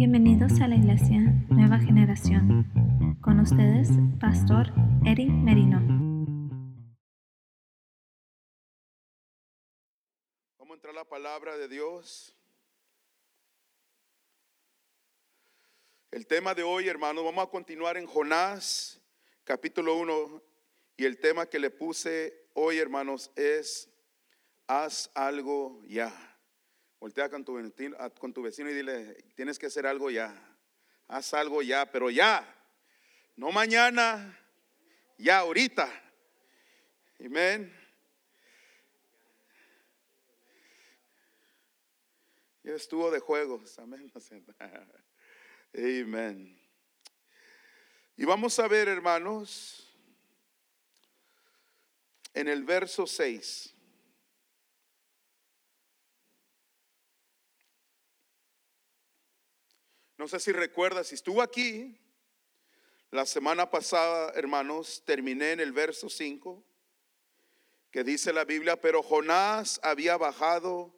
Bienvenidos 0.00 0.62
a 0.62 0.66
la 0.66 0.76
Iglesia 0.76 1.20
Nueva 1.50 1.78
Generación. 1.78 3.18
Con 3.20 3.38
ustedes, 3.38 3.90
Pastor 4.18 4.72
Eric 5.04 5.28
Merino. 5.28 5.78
Vamos 10.58 10.70
a 10.70 10.74
entrar 10.76 10.94
a 10.94 11.00
la 11.00 11.04
palabra 11.04 11.58
de 11.58 11.68
Dios. 11.68 12.34
El 16.10 16.26
tema 16.26 16.54
de 16.54 16.62
hoy, 16.62 16.88
hermanos, 16.88 17.22
vamos 17.22 17.46
a 17.46 17.50
continuar 17.50 17.98
en 17.98 18.06
Jonás, 18.06 19.02
capítulo 19.44 19.98
1. 19.98 20.42
Y 20.96 21.04
el 21.04 21.18
tema 21.18 21.44
que 21.44 21.58
le 21.58 21.68
puse 21.68 22.48
hoy, 22.54 22.78
hermanos, 22.78 23.30
es 23.36 23.90
haz 24.66 25.10
algo 25.14 25.82
ya. 25.86 26.29
Voltea 27.00 27.30
con 27.30 27.42
tu, 27.46 27.54
vecino, 27.54 27.96
con 28.18 28.34
tu 28.34 28.42
vecino 28.42 28.68
y 28.68 28.74
dile, 28.74 29.14
tienes 29.34 29.58
que 29.58 29.66
hacer 29.66 29.86
algo 29.86 30.10
ya. 30.10 30.34
Haz 31.08 31.32
algo 31.32 31.62
ya, 31.62 31.90
pero 31.90 32.10
ya. 32.10 32.46
No 33.36 33.50
mañana, 33.50 34.38
ya 35.16 35.38
ahorita. 35.38 35.90
Amén. 37.24 37.74
Ya 42.62 42.74
estuvo 42.74 43.10
de 43.10 43.18
juegos. 43.18 43.78
Amén. 43.78 44.12
Amén. 45.74 46.60
Y 48.14 48.24
vamos 48.26 48.58
a 48.58 48.68
ver, 48.68 48.88
hermanos, 48.88 49.90
en 52.34 52.46
el 52.46 52.62
verso 52.62 53.06
6. 53.06 53.74
No 60.20 60.28
sé 60.28 60.38
si 60.38 60.52
recuerdas, 60.52 61.06
si 61.06 61.14
estuvo 61.14 61.40
aquí 61.40 61.98
la 63.10 63.24
semana 63.24 63.70
pasada, 63.70 64.34
hermanos, 64.34 65.02
terminé 65.06 65.52
en 65.52 65.60
el 65.60 65.72
verso 65.72 66.10
5, 66.10 66.62
que 67.90 68.04
dice 68.04 68.30
la 68.34 68.44
Biblia, 68.44 68.78
pero 68.78 69.02
Jonás 69.02 69.80
había 69.82 70.18
bajado 70.18 70.94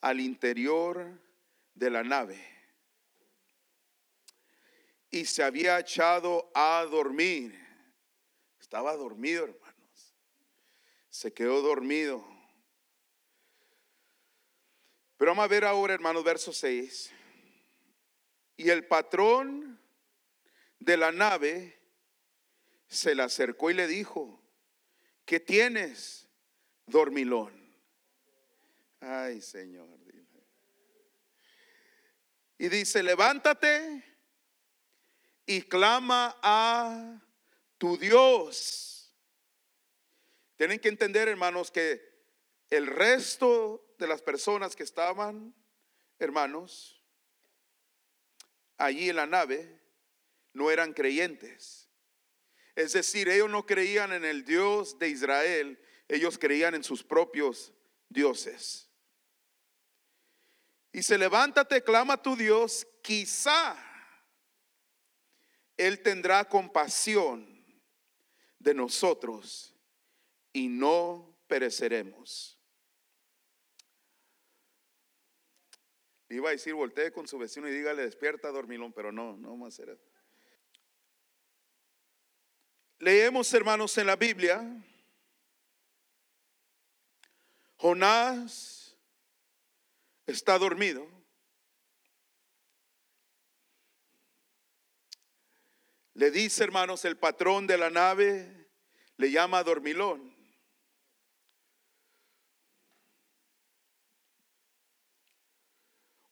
al 0.00 0.18
interior 0.18 1.22
de 1.74 1.88
la 1.88 2.02
nave 2.02 2.44
y 5.08 5.24
se 5.24 5.44
había 5.44 5.78
echado 5.78 6.50
a 6.52 6.84
dormir. 6.90 7.56
Estaba 8.58 8.96
dormido, 8.96 9.44
hermanos. 9.44 10.16
Se 11.10 11.32
quedó 11.32 11.62
dormido. 11.62 12.26
Pero 15.16 15.30
vamos 15.30 15.44
a 15.44 15.48
ver 15.48 15.64
ahora, 15.64 15.94
hermanos, 15.94 16.24
verso 16.24 16.52
6. 16.52 17.12
Y 18.56 18.70
el 18.70 18.86
patrón 18.86 19.80
de 20.78 20.96
la 20.96 21.12
nave 21.12 21.80
se 22.86 23.14
le 23.14 23.22
acercó 23.22 23.70
y 23.70 23.74
le 23.74 23.86
dijo, 23.86 24.42
¿qué 25.24 25.40
tienes, 25.40 26.28
dormilón? 26.86 27.52
Ay, 29.00 29.40
Señor. 29.40 30.04
Y 32.58 32.68
dice, 32.68 33.02
levántate 33.02 34.02
y 35.44 35.62
clama 35.62 36.38
a 36.42 37.20
tu 37.78 37.98
Dios. 37.98 39.14
Tienen 40.56 40.78
que 40.78 40.88
entender, 40.88 41.28
hermanos, 41.28 41.70
que 41.70 42.00
el 42.70 42.86
resto 42.86 43.94
de 43.98 44.06
las 44.06 44.22
personas 44.22 44.76
que 44.76 44.84
estaban, 44.84 45.54
hermanos, 46.18 47.03
allí 48.76 49.10
en 49.10 49.16
la 49.16 49.26
nave 49.26 49.80
no 50.52 50.70
eran 50.70 50.92
creyentes. 50.92 51.88
Es 52.74 52.92
decir, 52.92 53.28
ellos 53.28 53.50
no 53.50 53.66
creían 53.66 54.12
en 54.12 54.24
el 54.24 54.44
Dios 54.44 54.98
de 54.98 55.08
Israel, 55.08 55.78
ellos 56.08 56.38
creían 56.38 56.74
en 56.74 56.82
sus 56.82 57.02
propios 57.02 57.72
dioses. 58.08 58.90
Y 60.92 61.02
se 61.02 61.18
levántate, 61.18 61.82
clama 61.82 62.14
a 62.14 62.22
tu 62.22 62.36
Dios, 62.36 62.86
quizá 63.02 63.76
Él 65.76 66.02
tendrá 66.02 66.48
compasión 66.48 67.64
de 68.58 68.74
nosotros 68.74 69.74
y 70.52 70.68
no 70.68 71.36
pereceremos. 71.46 72.53
Iba 76.34 76.48
a 76.48 76.52
decir, 76.52 76.74
voltee 76.74 77.12
con 77.12 77.28
su 77.28 77.38
vecino 77.38 77.68
y 77.68 77.72
dígale, 77.72 78.02
despierta, 78.02 78.50
dormilón, 78.50 78.92
pero 78.92 79.12
no, 79.12 79.36
no 79.36 79.50
vamos 79.50 79.66
a 79.66 79.68
hacer 79.68 79.94
eso. 79.94 80.10
Leemos, 82.98 83.52
hermanos, 83.54 83.96
en 83.98 84.06
la 84.06 84.16
Biblia, 84.16 84.62
Jonás 87.76 88.96
está 90.26 90.58
dormido. 90.58 91.06
Le 96.14 96.30
dice, 96.30 96.64
hermanos, 96.64 97.04
el 97.04 97.16
patrón 97.16 97.66
de 97.66 97.78
la 97.78 97.90
nave, 97.90 98.70
le 99.18 99.30
llama 99.30 99.62
dormilón. 99.62 100.33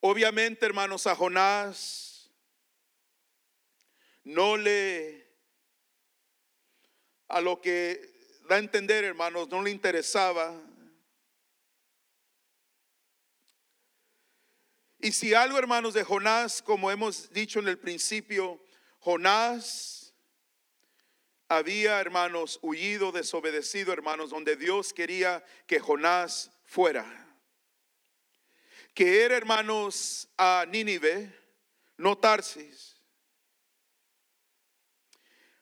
Obviamente, 0.04 0.66
hermanos, 0.66 1.06
a 1.06 1.14
Jonás 1.14 2.28
no 4.24 4.56
le, 4.56 5.30
a 7.28 7.40
lo 7.40 7.60
que 7.60 8.40
da 8.48 8.56
a 8.56 8.58
entender, 8.58 9.04
hermanos, 9.04 9.48
no 9.48 9.62
le 9.62 9.70
interesaba. 9.70 10.60
Y 14.98 15.12
si 15.12 15.34
algo, 15.34 15.56
hermanos, 15.56 15.94
de 15.94 16.02
Jonás, 16.02 16.62
como 16.62 16.90
hemos 16.90 17.32
dicho 17.32 17.60
en 17.60 17.68
el 17.68 17.78
principio, 17.78 18.60
Jonás 18.98 20.12
había, 21.46 22.00
hermanos, 22.00 22.58
huido, 22.60 23.12
desobedecido, 23.12 23.92
hermanos, 23.92 24.30
donde 24.30 24.56
Dios 24.56 24.92
quería 24.92 25.44
que 25.68 25.78
Jonás 25.78 26.50
fuera 26.64 27.21
que 28.94 29.24
era, 29.24 29.36
hermanos, 29.36 30.28
a 30.36 30.66
Nínive, 30.68 31.34
no 31.96 32.16
Tarsis. 32.16 33.00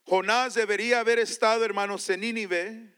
Jonás 0.05 0.55
debería 0.55 1.01
haber 1.01 1.19
estado, 1.19 1.65
hermanos, 1.65 2.09
en 2.11 2.21
Nínive, 2.21 2.95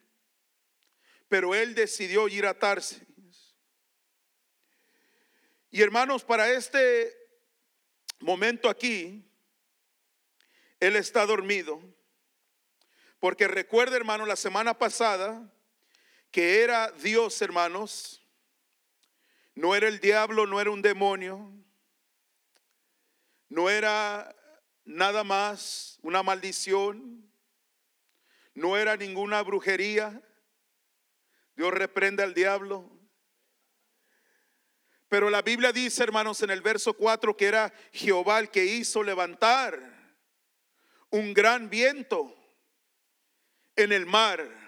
pero 1.28 1.54
él 1.54 1.74
decidió 1.74 2.28
ir 2.28 2.46
a 2.46 2.58
Tarsis. 2.58 3.02
Y 5.70 5.82
hermanos, 5.82 6.24
para 6.24 6.50
este 6.50 7.14
momento 8.20 8.68
aquí, 8.68 9.24
él 10.80 10.96
está 10.96 11.26
dormido. 11.26 11.82
Porque 13.20 13.46
recuerda, 13.46 13.96
hermano, 13.96 14.26
la 14.26 14.36
semana 14.36 14.78
pasada 14.78 15.50
que 16.30 16.62
era 16.62 16.90
Dios, 16.90 17.40
hermanos, 17.42 18.21
no 19.54 19.74
era 19.74 19.88
el 19.88 20.00
diablo, 20.00 20.46
no 20.46 20.60
era 20.60 20.70
un 20.70 20.82
demonio, 20.82 21.52
no 23.48 23.68
era 23.68 24.34
nada 24.84 25.24
más 25.24 25.98
una 26.02 26.22
maldición, 26.22 27.30
no 28.54 28.76
era 28.76 28.96
ninguna 28.96 29.42
brujería. 29.42 30.22
Dios 31.54 31.72
reprende 31.72 32.22
al 32.22 32.34
diablo. 32.34 32.90
Pero 35.08 35.28
la 35.28 35.42
Biblia 35.42 35.72
dice, 35.72 36.02
hermanos, 36.02 36.42
en 36.42 36.50
el 36.50 36.62
verso 36.62 36.94
4 36.94 37.36
que 37.36 37.46
era 37.46 37.72
Jehová 37.92 38.38
el 38.38 38.50
que 38.50 38.64
hizo 38.64 39.02
levantar 39.02 39.78
un 41.10 41.34
gran 41.34 41.68
viento 41.68 42.34
en 43.76 43.92
el 43.92 44.06
mar 44.06 44.61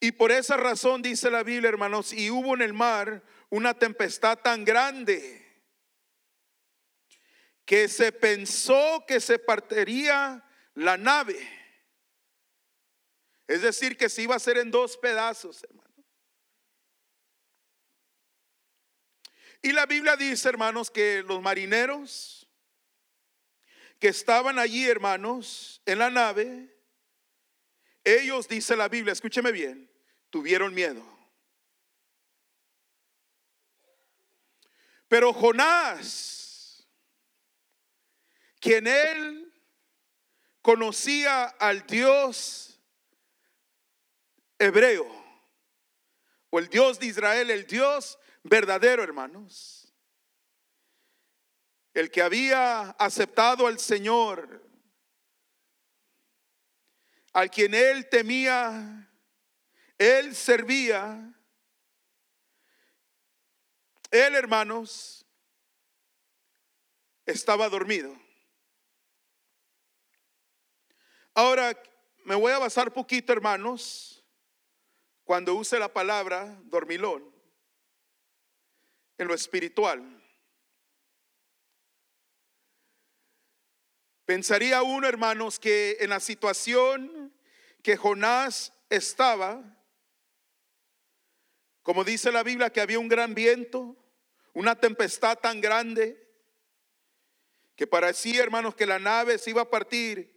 y 0.00 0.12
por 0.12 0.30
esa 0.30 0.56
razón 0.56 1.02
dice 1.02 1.30
la 1.30 1.42
Biblia, 1.42 1.68
hermanos, 1.68 2.12
y 2.12 2.30
hubo 2.30 2.54
en 2.54 2.62
el 2.62 2.72
mar 2.72 3.22
una 3.50 3.74
tempestad 3.74 4.38
tan 4.38 4.64
grande 4.64 5.44
que 7.64 7.88
se 7.88 8.12
pensó 8.12 9.04
que 9.06 9.20
se 9.20 9.38
partiría 9.38 10.44
la 10.74 10.96
nave. 10.96 11.36
Es 13.46 13.62
decir, 13.62 13.96
que 13.96 14.08
se 14.08 14.22
iba 14.22 14.34
a 14.34 14.36
hacer 14.36 14.58
en 14.58 14.70
dos 14.70 14.96
pedazos, 14.96 15.64
hermano. 15.64 15.88
Y 19.60 19.72
la 19.72 19.86
Biblia 19.86 20.16
dice, 20.16 20.48
hermanos, 20.48 20.90
que 20.90 21.24
los 21.26 21.42
marineros 21.42 22.48
que 23.98 24.08
estaban 24.08 24.58
allí, 24.58 24.88
hermanos, 24.88 25.82
en 25.84 25.98
la 25.98 26.10
nave, 26.10 26.77
ellos, 28.16 28.48
dice 28.48 28.76
la 28.76 28.88
Biblia, 28.88 29.12
escúcheme 29.12 29.52
bien, 29.52 29.90
tuvieron 30.30 30.74
miedo. 30.74 31.04
Pero 35.08 35.32
Jonás 35.32 36.38
quien 38.60 38.86
él 38.86 39.52
conocía 40.62 41.44
al 41.44 41.86
Dios 41.86 42.80
hebreo 44.58 45.06
o 46.50 46.58
el 46.58 46.68
Dios 46.68 46.98
de 46.98 47.06
Israel, 47.06 47.50
el 47.50 47.66
Dios 47.66 48.18
verdadero, 48.42 49.02
hermanos. 49.02 49.92
El 51.94 52.10
que 52.10 52.22
había 52.22 52.90
aceptado 52.90 53.66
al 53.66 53.78
Señor, 53.78 54.67
al 57.32 57.50
quien 57.50 57.74
él 57.74 58.08
temía, 58.08 59.08
él 59.98 60.34
servía. 60.34 61.34
Él, 64.10 64.34
hermanos, 64.34 65.26
estaba 67.26 67.68
dormido. 67.68 68.16
Ahora 71.34 71.80
me 72.24 72.34
voy 72.34 72.52
a 72.52 72.58
basar 72.58 72.92
poquito, 72.92 73.32
hermanos, 73.32 74.24
cuando 75.24 75.54
use 75.54 75.78
la 75.78 75.92
palabra 75.92 76.58
dormilón 76.64 77.32
en 79.18 79.28
lo 79.28 79.34
espiritual. 79.34 80.24
Pensaría 84.24 84.82
uno, 84.82 85.06
hermanos, 85.06 85.58
que 85.58 85.96
en 86.00 86.10
la 86.10 86.20
situación 86.20 87.17
que 87.82 87.96
Jonás 87.96 88.72
estaba, 88.90 89.62
como 91.82 92.04
dice 92.04 92.32
la 92.32 92.42
Biblia, 92.42 92.70
que 92.70 92.80
había 92.80 92.98
un 92.98 93.08
gran 93.08 93.34
viento, 93.34 93.96
una 94.52 94.78
tempestad 94.78 95.38
tan 95.38 95.60
grande, 95.60 96.28
que 97.76 97.86
parecía, 97.86 98.42
hermanos, 98.42 98.74
que 98.74 98.86
la 98.86 98.98
nave 98.98 99.38
se 99.38 99.50
iba 99.50 99.62
a 99.62 99.70
partir. 99.70 100.36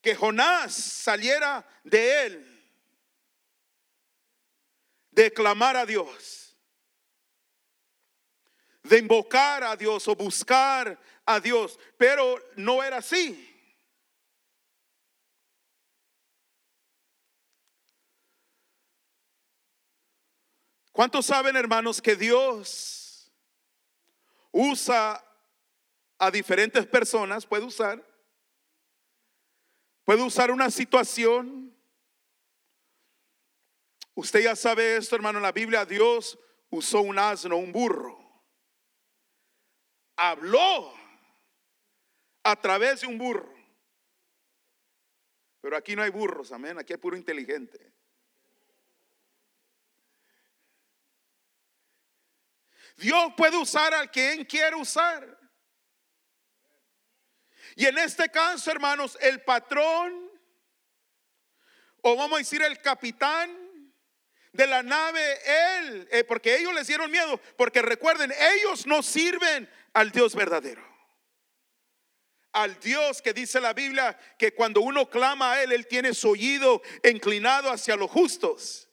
Que 0.00 0.14
Jonás 0.14 0.72
saliera 0.72 1.68
de 1.82 2.26
él, 2.26 2.70
de 5.10 5.32
clamar 5.32 5.76
a 5.76 5.84
Dios, 5.84 6.56
de 8.84 8.98
invocar 8.98 9.64
a 9.64 9.74
Dios 9.74 10.06
o 10.06 10.14
buscar 10.14 10.96
a 11.24 11.40
Dios, 11.40 11.78
pero 11.98 12.40
no 12.54 12.84
era 12.84 12.98
así. 12.98 13.55
¿Cuántos 20.96 21.26
saben, 21.26 21.56
hermanos, 21.56 22.00
que 22.00 22.16
Dios 22.16 23.30
usa 24.50 25.22
a 26.16 26.30
diferentes 26.30 26.86
personas, 26.86 27.44
puede 27.44 27.64
usar, 27.64 28.02
puede 30.06 30.22
usar 30.22 30.50
una 30.50 30.70
situación. 30.70 31.76
Usted 34.14 34.44
ya 34.44 34.56
sabe 34.56 34.96
esto, 34.96 35.16
hermano, 35.16 35.38
en 35.38 35.42
la 35.42 35.52
Biblia 35.52 35.84
Dios 35.84 36.38
usó 36.70 37.02
un 37.02 37.18
asno, 37.18 37.58
un 37.58 37.72
burro. 37.72 38.18
Habló 40.16 40.94
a 42.42 42.56
través 42.58 43.02
de 43.02 43.08
un 43.08 43.18
burro. 43.18 43.54
Pero 45.60 45.76
aquí 45.76 45.94
no 45.94 46.00
hay 46.00 46.08
burros, 46.08 46.52
amén, 46.52 46.78
aquí 46.78 46.94
hay 46.94 46.98
puro 46.98 47.18
inteligente. 47.18 47.92
Dios 52.96 53.32
puede 53.36 53.56
usar 53.56 53.94
al 53.94 54.10
quien 54.10 54.44
quiere 54.44 54.76
usar. 54.76 55.36
Y 57.74 57.84
en 57.84 57.98
este 57.98 58.28
caso, 58.30 58.70
hermanos, 58.70 59.18
el 59.20 59.42
patrón, 59.42 60.30
o 62.00 62.16
vamos 62.16 62.36
a 62.36 62.38
decir 62.38 62.62
el 62.62 62.80
capitán 62.80 63.66
de 64.52 64.66
la 64.66 64.82
nave, 64.82 65.20
él, 65.78 66.08
eh, 66.10 66.24
porque 66.24 66.56
ellos 66.56 66.72
les 66.72 66.86
dieron 66.86 67.10
miedo, 67.10 67.38
porque 67.56 67.82
recuerden, 67.82 68.32
ellos 68.56 68.86
no 68.86 69.02
sirven 69.02 69.70
al 69.92 70.10
Dios 70.10 70.34
verdadero. 70.34 70.84
Al 72.52 72.80
Dios 72.80 73.20
que 73.20 73.34
dice 73.34 73.60
la 73.60 73.74
Biblia 73.74 74.18
que 74.38 74.54
cuando 74.54 74.80
uno 74.80 75.10
clama 75.10 75.52
a 75.52 75.62
Él, 75.62 75.72
Él 75.72 75.86
tiene 75.86 76.14
su 76.14 76.30
oído 76.30 76.80
inclinado 77.04 77.70
hacia 77.70 77.96
los 77.96 78.10
justos. 78.10 78.85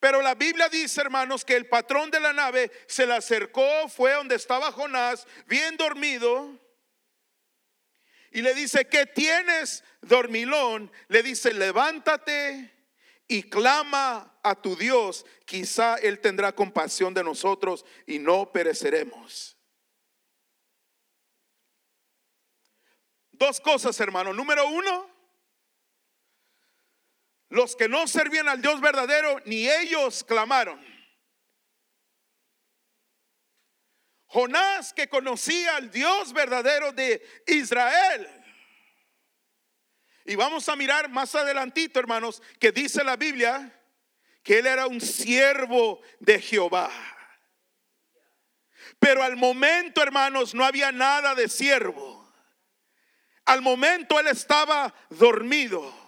Pero 0.00 0.20
la 0.22 0.34
Biblia 0.34 0.68
dice, 0.68 1.00
hermanos, 1.00 1.44
que 1.44 1.56
el 1.56 1.68
patrón 1.68 2.10
de 2.10 2.20
la 2.20 2.32
nave 2.32 2.70
se 2.86 3.06
le 3.06 3.14
acercó, 3.14 3.88
fue 3.88 4.12
donde 4.12 4.34
estaba 4.36 4.72
Jonás, 4.72 5.26
bien 5.46 5.76
dormido, 5.76 6.60
y 8.30 8.42
le 8.42 8.54
dice, 8.54 8.86
¿qué 8.86 9.06
tienes, 9.06 9.82
dormilón? 10.02 10.92
Le 11.08 11.22
dice, 11.22 11.54
levántate 11.54 12.70
y 13.26 13.44
clama 13.44 14.38
a 14.42 14.54
tu 14.54 14.76
Dios, 14.76 15.24
quizá 15.46 15.96
Él 15.96 16.20
tendrá 16.20 16.52
compasión 16.52 17.14
de 17.14 17.24
nosotros 17.24 17.86
y 18.06 18.18
no 18.18 18.52
pereceremos. 18.52 19.56
Dos 23.32 23.60
cosas, 23.60 23.98
hermano. 24.00 24.32
Número 24.32 24.66
uno, 24.68 25.10
los 27.48 27.76
que 27.76 27.88
no 27.88 28.06
servían 28.06 28.48
al 28.48 28.60
Dios 28.60 28.80
verdadero, 28.80 29.40
ni 29.44 29.68
ellos 29.68 30.24
clamaron. 30.24 30.84
Jonás 34.26 34.92
que 34.92 35.08
conocía 35.08 35.76
al 35.76 35.90
Dios 35.90 36.32
verdadero 36.32 36.92
de 36.92 37.24
Israel. 37.46 38.28
Y 40.24 40.34
vamos 40.34 40.68
a 40.68 40.76
mirar 40.76 41.08
más 41.08 41.34
adelantito, 41.34 42.00
hermanos, 42.00 42.42
que 42.58 42.72
dice 42.72 43.04
la 43.04 43.16
Biblia 43.16 43.72
que 44.42 44.58
él 44.58 44.66
era 44.66 44.86
un 44.86 45.00
siervo 45.00 46.00
de 46.20 46.40
Jehová. 46.40 46.90
Pero 48.98 49.22
al 49.22 49.36
momento, 49.36 50.02
hermanos, 50.02 50.54
no 50.54 50.64
había 50.64 50.90
nada 50.90 51.34
de 51.34 51.48
siervo. 51.48 52.32
Al 53.44 53.62
momento 53.62 54.18
él 54.18 54.26
estaba 54.26 54.92
dormido. 55.10 56.05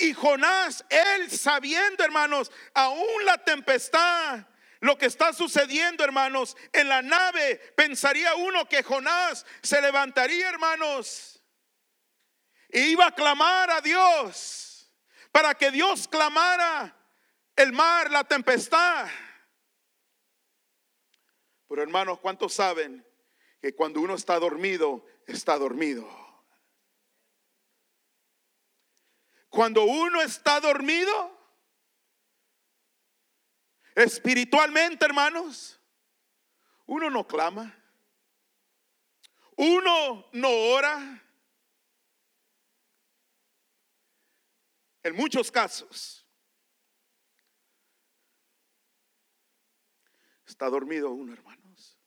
Y 0.00 0.14
Jonás, 0.14 0.82
él 0.88 1.30
sabiendo, 1.30 2.02
hermanos, 2.02 2.50
aún 2.72 3.24
la 3.26 3.36
tempestad, 3.44 4.46
lo 4.80 4.96
que 4.96 5.04
está 5.04 5.34
sucediendo, 5.34 6.02
hermanos, 6.02 6.56
en 6.72 6.88
la 6.88 7.02
nave, 7.02 7.56
pensaría 7.76 8.34
uno 8.34 8.66
que 8.66 8.82
Jonás 8.82 9.44
se 9.62 9.78
levantaría, 9.82 10.48
hermanos, 10.48 11.44
e 12.70 12.80
iba 12.80 13.08
a 13.08 13.14
clamar 13.14 13.70
a 13.70 13.82
Dios, 13.82 14.90
para 15.32 15.54
que 15.54 15.70
Dios 15.70 16.08
clamara 16.08 16.96
el 17.54 17.72
mar, 17.72 18.10
la 18.10 18.24
tempestad. 18.24 19.06
Pero 21.68 21.82
hermanos, 21.82 22.20
¿cuántos 22.20 22.54
saben 22.54 23.06
que 23.60 23.74
cuando 23.74 24.00
uno 24.00 24.14
está 24.14 24.38
dormido, 24.38 25.04
está 25.26 25.58
dormido? 25.58 26.29
Cuando 29.50 29.84
uno 29.84 30.22
está 30.22 30.60
dormido, 30.60 31.36
espiritualmente, 33.96 35.04
hermanos, 35.04 35.80
uno 36.86 37.10
no 37.10 37.26
clama, 37.26 37.76
uno 39.56 40.28
no 40.32 40.48
ora. 40.50 41.26
En 45.02 45.16
muchos 45.16 45.50
casos, 45.50 46.24
está 50.46 50.68
dormido 50.68 51.10
uno, 51.10 51.32
hermanos. 51.32 51.98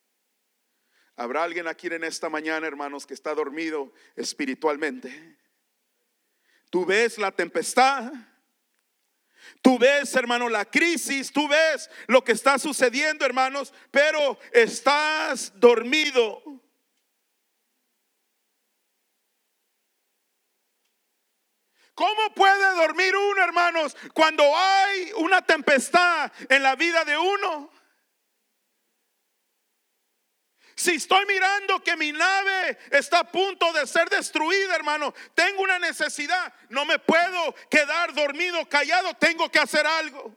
¿Habrá 1.18 1.44
alguien 1.44 1.68
aquí 1.68 1.88
en 1.88 2.06
esta 2.06 2.30
mañana, 2.30 2.66
hermanos, 2.68 3.06
que 3.06 3.14
está 3.14 3.36
dormido 3.36 3.94
espiritualmente? 4.16 5.43
Tú 6.74 6.88
ves 6.88 7.20
la 7.20 7.32
tempestad. 7.32 8.12
Tú 9.62 9.78
ves, 9.78 10.16
hermano, 10.16 10.50
la 10.50 10.66
crisis, 10.66 11.32
tú 11.32 11.48
ves 11.48 11.88
lo 12.08 12.24
que 12.24 12.32
está 12.32 12.58
sucediendo, 12.58 13.28
hermanos, 13.28 13.72
pero 13.92 14.40
estás 14.52 15.54
dormido. 15.60 16.42
¿Cómo 21.94 22.34
puede 22.34 22.76
dormir 22.76 23.16
uno, 23.18 23.44
hermanos, 23.44 23.96
cuando 24.16 24.44
hay 24.44 25.12
una 25.18 25.44
tempestad 25.44 26.32
en 26.50 26.64
la 26.64 26.76
vida 26.76 27.06
de 27.06 27.20
uno? 27.20 27.70
Si 30.76 30.96
estoy 30.96 31.26
mirando 31.26 31.84
que 31.84 31.96
mi 31.96 32.12
nave 32.12 32.78
está 32.92 33.20
a 33.20 33.32
punto 33.32 33.72
de 33.74 33.86
ser 33.86 34.10
destruida, 34.10 34.76
hermano, 34.76 35.14
tengo 35.36 35.62
una 35.62 35.78
necesidad. 35.78 36.54
No 36.70 36.86
me 36.86 37.00
puedo 37.00 37.54
quedar 37.70 38.14
dormido, 38.14 38.68
callado, 38.68 39.14
tengo 39.16 39.50
que 39.52 39.60
hacer 39.60 39.86
algo. 39.86 40.36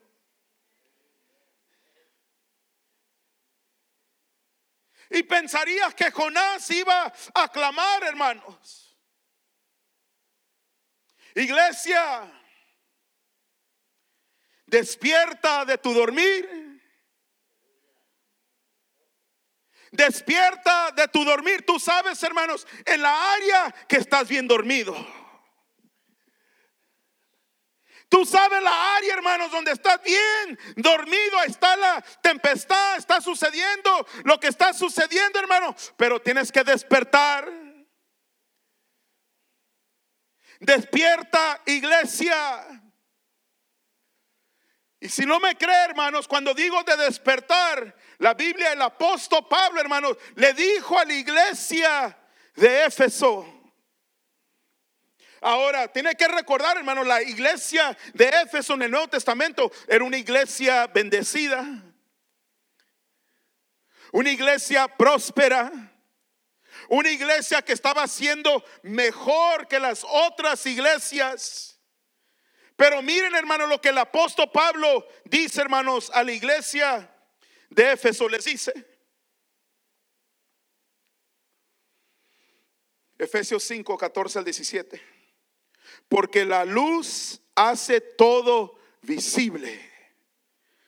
Y 5.11 5.23
pensarías 5.23 5.95
que 5.95 6.11
Jonás 6.11 6.71
iba 6.71 7.13
a 7.35 7.49
clamar, 7.49 8.05
hermanos. 8.05 8.97
Iglesia, 11.35 12.33
despierta 14.67 15.65
de 15.65 15.79
tu 15.79 15.95
dormir. 15.95 16.66
Despierta 19.97 20.93
de 20.93 21.09
tu 21.09 21.25
dormir. 21.25 21.65
Tú 21.67 21.81
sabes, 21.81 22.23
hermanos, 22.23 22.67
en 22.85 23.01
la 23.01 23.33
área 23.33 23.75
que 23.89 23.97
estás 23.97 24.29
bien 24.29 24.47
dormido. 24.47 24.95
Tú 28.09 28.25
sabes 28.25 28.63
la 28.63 28.97
área, 28.97 29.15
hermanos, 29.15 29.51
donde 29.51 29.73
estás 29.73 30.01
bien 30.03 30.59
dormido, 30.77 31.43
está 31.45 31.77
la 31.77 32.01
tempestad, 32.23 32.99
está 32.99 33.21
sucediendo 33.21 34.07
lo 34.25 34.39
que 34.39 34.47
está 34.47 34.73
sucediendo, 34.73 35.41
hermano, 35.41 35.75
pero 35.97 36.21
tienes 36.21 36.53
que 36.53 36.63
despertar. 36.63 37.51
Despierta, 40.61 41.63
iglesia. 41.67 42.83
Y 45.01 45.09
si 45.09 45.27
no 45.27 45.41
me 45.41 45.57
cree, 45.57 45.85
hermanos, 45.85 46.29
cuando 46.29 46.55
digo 46.55 46.83
de 46.85 46.97
despertar, 46.97 47.97
la 48.19 48.35
Biblia, 48.35 48.73
el 48.73 48.83
apóstol 48.83 49.47
Pablo, 49.49 49.81
hermanos, 49.81 50.17
le 50.35 50.53
dijo 50.55 50.99
a 50.99 51.05
la 51.05 51.15
iglesia 51.15 52.19
de 52.55 52.85
Éfeso, 52.85 53.53
Ahora, 55.43 55.87
tiene 55.93 56.15
que 56.17 56.27
recordar, 56.27 56.77
hermano, 56.77 57.05
la 57.05 57.23
iglesia 57.23 57.97
de 58.15 58.29
Éfeso 58.29 58.75
en 58.75 58.83
el 58.83 58.91
Nuevo 58.91 59.09
Testamento 59.09 59.71
era 59.87 60.03
una 60.03 60.17
iglesia 60.17 60.87
bendecida, 60.89 61.65
una 64.13 64.31
iglesia 64.31 64.89
próspera, 64.89 65.71
una 66.89 67.11
iglesia 67.11 67.63
que 67.63 67.75
estaba 67.75 68.09
siendo 68.09 68.65
mejor 68.83 69.69
que 69.69 69.79
las 69.79 70.05
otras 70.05 70.65
iglesias. 70.67 71.79
Pero 72.75 73.03
miren, 73.03 73.35
hermano, 73.35 73.67
lo 73.67 73.81
que 73.81 73.91
el 73.91 73.99
apóstol 73.99 74.51
Pablo 74.51 75.07
dice, 75.25 75.61
hermanos, 75.61 76.11
a 76.13 76.23
la 76.23 76.33
iglesia 76.33 77.09
de 77.77 77.93
Éfeso 77.93 78.29
les 78.29 78.45
dice. 78.45 78.73
Efesios 83.19 83.63
5, 83.63 83.97
14 83.97 84.41
al 84.41 84.45
17 84.45 85.17
porque 86.09 86.45
la 86.45 86.65
luz 86.65 87.41
hace 87.55 88.01
todo 88.01 88.79
visible. 89.03 89.81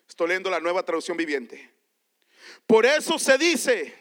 Estoy 0.09 0.28
leyendo 0.28 0.50
la 0.50 0.61
nueva 0.61 0.83
traducción 0.83 1.16
viviente. 1.16 1.73
Por 2.66 2.87
eso 2.87 3.18
se 3.18 3.38
dice, 3.38 3.95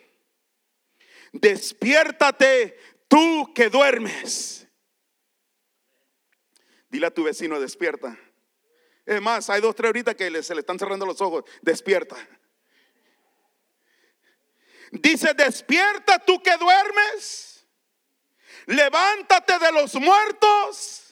despiértate 1.31 2.77
tú 3.07 3.51
que 3.53 3.69
duermes. 3.69 4.67
Dile 6.89 7.07
a 7.07 7.13
tu 7.13 7.23
vecino, 7.23 7.59
despierta. 7.59 8.17
Es 9.05 9.21
más, 9.21 9.49
hay 9.49 9.61
dos, 9.61 9.75
tres 9.75 9.87
ahorita 9.87 10.15
que 10.15 10.43
se 10.43 10.53
le 10.53 10.61
están 10.61 10.79
cerrando 10.79 11.05
los 11.05 11.21
ojos. 11.21 11.43
Despierta. 11.61 12.15
Dice, 14.91 15.33
despierta 15.33 16.19
tú 16.19 16.41
que 16.41 16.55
duermes. 16.57 17.67
Levántate 18.65 19.59
de 19.59 19.71
los 19.71 19.95
muertos 19.95 21.07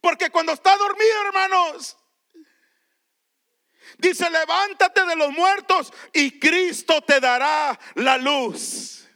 porque 0.00 0.30
cuando 0.30 0.52
está 0.52 0.76
dormido, 0.76 1.22
hermanos, 1.26 1.96
dice, 3.98 4.30
levántate 4.30 5.04
de 5.04 5.16
los 5.16 5.30
muertos 5.32 5.92
y 6.12 6.38
Cristo 6.38 7.02
te 7.02 7.20
dará 7.20 7.78
la 7.94 8.16
luz. 8.16 9.06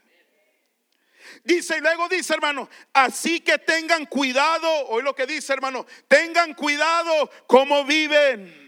Dice 1.45 1.79
y 1.79 1.81
luego 1.81 2.09
dice, 2.09 2.35
hermano, 2.35 2.69
así 2.93 3.41
que 3.41 3.59
tengan 3.59 4.07
cuidado, 4.07 4.69
hoy 4.89 5.03
lo 5.03 5.15
que 5.15 5.27
dice, 5.27 5.53
hermano, 5.53 5.87
tengan 6.07 6.55
cuidado 6.55 7.31
como 7.47 7.85
viven. 7.85 8.62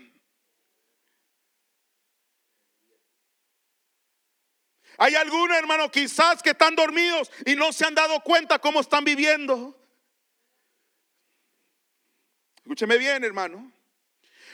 Hay 4.98 5.14
algunos, 5.14 5.56
hermano, 5.56 5.90
quizás 5.90 6.42
que 6.42 6.50
están 6.50 6.76
dormidos 6.76 7.30
y 7.44 7.56
no 7.56 7.72
se 7.72 7.84
han 7.84 7.94
dado 7.94 8.20
cuenta 8.20 8.58
cómo 8.58 8.80
están 8.80 9.04
viviendo. 9.04 9.76
Escúcheme 12.56 12.96
bien, 12.98 13.24
hermano. 13.24 13.70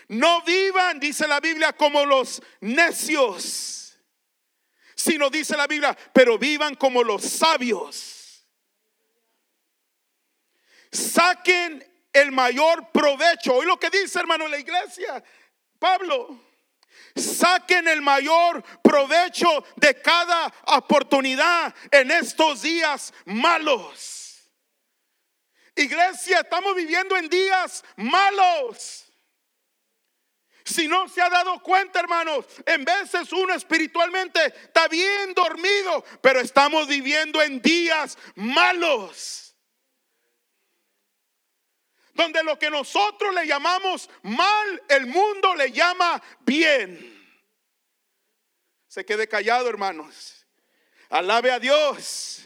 No 0.08 0.42
vivan, 0.42 0.98
dice 0.98 1.28
la 1.28 1.38
Biblia, 1.38 1.72
como 1.72 2.04
los 2.04 2.42
necios, 2.60 3.96
sino 4.96 5.30
dice 5.30 5.56
la 5.56 5.68
Biblia, 5.68 5.96
pero 6.12 6.36
vivan 6.36 6.74
como 6.74 7.04
los 7.04 7.22
sabios. 7.22 8.44
Saquen 10.90 11.86
el 12.12 12.32
mayor 12.32 12.90
provecho. 12.90 13.54
Hoy 13.54 13.66
lo 13.66 13.78
que 13.78 13.90
dice, 13.90 14.18
hermano, 14.18 14.48
la 14.48 14.58
iglesia, 14.58 15.22
Pablo. 15.78 16.49
Saquen 17.16 17.88
el 17.88 18.02
mayor 18.02 18.62
provecho 18.82 19.64
de 19.76 20.00
cada 20.00 20.52
oportunidad 20.66 21.74
en 21.90 22.10
estos 22.10 22.62
días 22.62 23.12
malos. 23.24 24.50
Iglesia, 25.74 26.40
estamos 26.40 26.74
viviendo 26.74 27.16
en 27.16 27.28
días 27.28 27.84
malos. 27.96 29.06
Si 30.64 30.86
no 30.86 31.08
se 31.08 31.20
ha 31.20 31.28
dado 31.28 31.60
cuenta, 31.60 31.98
hermanos, 32.00 32.44
en 32.64 32.84
veces 32.84 33.32
uno 33.32 33.54
espiritualmente 33.54 34.44
está 34.46 34.86
bien 34.88 35.34
dormido, 35.34 36.04
pero 36.20 36.40
estamos 36.40 36.86
viviendo 36.86 37.42
en 37.42 37.60
días 37.60 38.16
malos. 38.36 39.49
Donde 42.20 42.42
lo 42.42 42.58
que 42.58 42.68
nosotros 42.68 43.34
le 43.34 43.46
llamamos 43.46 44.10
mal, 44.24 44.82
el 44.90 45.06
mundo 45.06 45.54
le 45.54 45.72
llama 45.72 46.22
bien. 46.40 47.18
Se 48.86 49.06
quede 49.06 49.26
callado, 49.26 49.70
hermanos. 49.70 50.46
Alabe 51.08 51.50
a 51.50 51.58
Dios. 51.58 52.42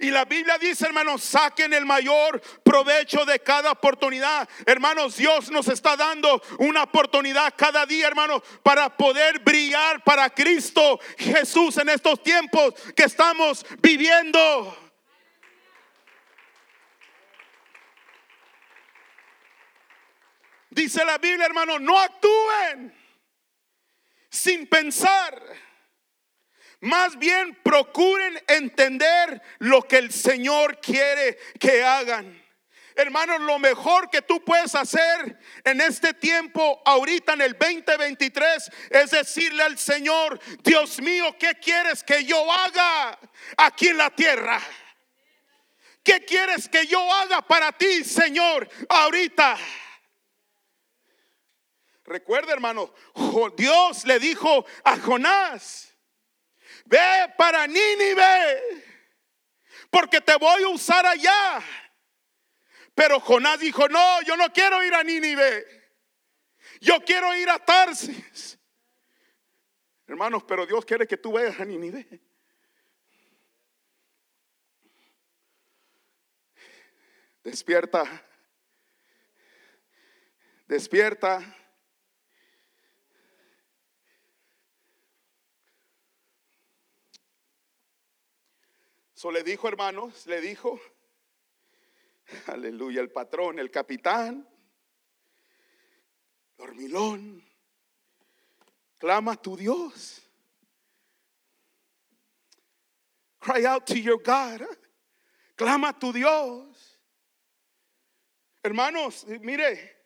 Y 0.00 0.10
la 0.10 0.24
Biblia 0.24 0.58
dice, 0.58 0.86
hermanos, 0.86 1.22
saquen 1.22 1.72
el 1.72 1.86
mayor 1.86 2.40
provecho 2.64 3.24
de 3.24 3.38
cada 3.38 3.70
oportunidad. 3.70 4.48
Hermanos, 4.66 5.16
Dios 5.16 5.48
nos 5.52 5.68
está 5.68 5.96
dando 5.96 6.42
una 6.58 6.82
oportunidad 6.82 7.54
cada 7.56 7.86
día, 7.86 8.08
hermanos, 8.08 8.42
para 8.64 8.96
poder 8.96 9.38
brillar 9.38 10.02
para 10.02 10.28
Cristo 10.30 10.98
Jesús 11.16 11.76
en 11.76 11.90
estos 11.90 12.20
tiempos 12.20 12.74
que 12.96 13.04
estamos 13.04 13.64
viviendo. 13.80 14.87
Dice 20.78 21.04
la 21.04 21.18
Biblia, 21.18 21.46
hermanos, 21.46 21.80
no 21.80 21.98
actúen 21.98 22.94
sin 24.30 24.68
pensar 24.68 25.42
más 26.80 27.18
bien 27.18 27.58
procuren 27.64 28.40
entender 28.46 29.42
lo 29.58 29.82
que 29.82 29.96
el 29.96 30.12
Señor 30.12 30.80
quiere 30.80 31.36
que 31.58 31.82
hagan. 31.82 32.40
Hermanos, 32.94 33.40
lo 33.40 33.58
mejor 33.58 34.10
que 34.10 34.22
tú 34.22 34.44
puedes 34.44 34.74
hacer 34.76 35.38
en 35.64 35.80
este 35.80 36.14
tiempo, 36.14 36.80
ahorita 36.84 37.32
en 37.32 37.42
el 37.42 37.56
2023, 37.58 38.70
es 38.90 39.10
decirle 39.10 39.62
al 39.62 39.78
Señor, 39.78 40.38
Dios 40.62 41.00
mío, 41.00 41.34
¿qué 41.38 41.54
quieres 41.56 42.04
que 42.04 42.24
yo 42.24 42.52
haga 42.52 43.18
aquí 43.56 43.88
en 43.88 43.98
la 43.98 44.10
tierra? 44.10 44.60
¿Qué 46.04 46.24
quieres 46.24 46.68
que 46.68 46.86
yo 46.86 47.12
haga 47.12 47.42
para 47.42 47.72
ti, 47.72 48.04
Señor, 48.04 48.68
ahorita? 48.88 49.58
Recuerda, 52.08 52.54
hermano, 52.54 52.90
Dios 53.54 54.06
le 54.06 54.18
dijo 54.18 54.64
a 54.82 54.98
Jonás, 54.98 55.94
ve 56.86 57.34
para 57.36 57.66
Nínive, 57.66 58.82
porque 59.90 60.22
te 60.22 60.34
voy 60.36 60.62
a 60.62 60.68
usar 60.68 61.04
allá. 61.04 61.62
Pero 62.94 63.20
Jonás 63.20 63.60
dijo, 63.60 63.88
no, 63.88 64.22
yo 64.22 64.38
no 64.38 64.50
quiero 64.54 64.82
ir 64.82 64.94
a 64.94 65.04
Nínive, 65.04 65.66
yo 66.80 66.98
quiero 67.04 67.36
ir 67.36 67.50
a 67.50 67.58
Tarsis. 67.58 68.58
Hermanos, 70.06 70.42
pero 70.44 70.64
Dios 70.64 70.86
quiere 70.86 71.06
que 71.06 71.18
tú 71.18 71.32
vayas 71.32 71.60
a 71.60 71.64
Nínive. 71.66 72.22
Despierta, 77.44 78.04
despierta. 80.66 81.56
So 89.18 89.32
le 89.32 89.42
dijo, 89.42 89.66
hermanos, 89.66 90.28
le 90.28 90.40
dijo, 90.40 90.78
aleluya, 92.46 93.00
el 93.00 93.10
patrón, 93.10 93.58
el 93.58 93.68
capitán, 93.68 94.48
dormilón. 96.56 97.44
Clama 98.96 99.32
a 99.32 99.36
tu 99.42 99.56
Dios. 99.56 100.22
Cry 103.40 103.66
out 103.66 103.86
to 103.86 103.98
your 103.98 104.22
God. 104.22 104.62
Clama 105.56 105.88
a 105.88 105.98
tu 105.98 106.12
Dios. 106.12 107.00
Hermanos, 108.62 109.26
mire, 109.40 109.97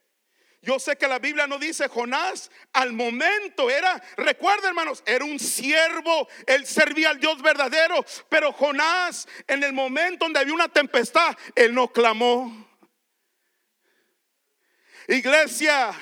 yo 0.63 0.79
sé 0.79 0.97
que 0.97 1.09
la 1.09 1.19
Biblia 1.19 1.49
no 1.49 1.59
dice 1.59 1.89
Jonás 1.89 2.49
al 2.73 2.93
momento 2.93 3.69
era, 3.69 4.01
recuerden 4.17 4.69
hermanos, 4.69 5.03
era 5.05 5.25
un 5.25 5.41
siervo, 5.41 6.29
él 6.47 6.65
servía 6.67 7.11
al 7.11 7.19
Dios 7.19 7.43
verdadero, 7.43 8.05
pero 8.29 8.53
Jonás 8.53 9.27
en 9.49 9.65
el 9.65 9.73
momento 9.73 10.25
donde 10.25 10.39
había 10.39 10.55
una 10.55 10.69
tempestad, 10.69 11.37
él 11.57 11.75
no 11.75 11.93
clamó. 11.93 12.69
Iglesia, 15.09 15.93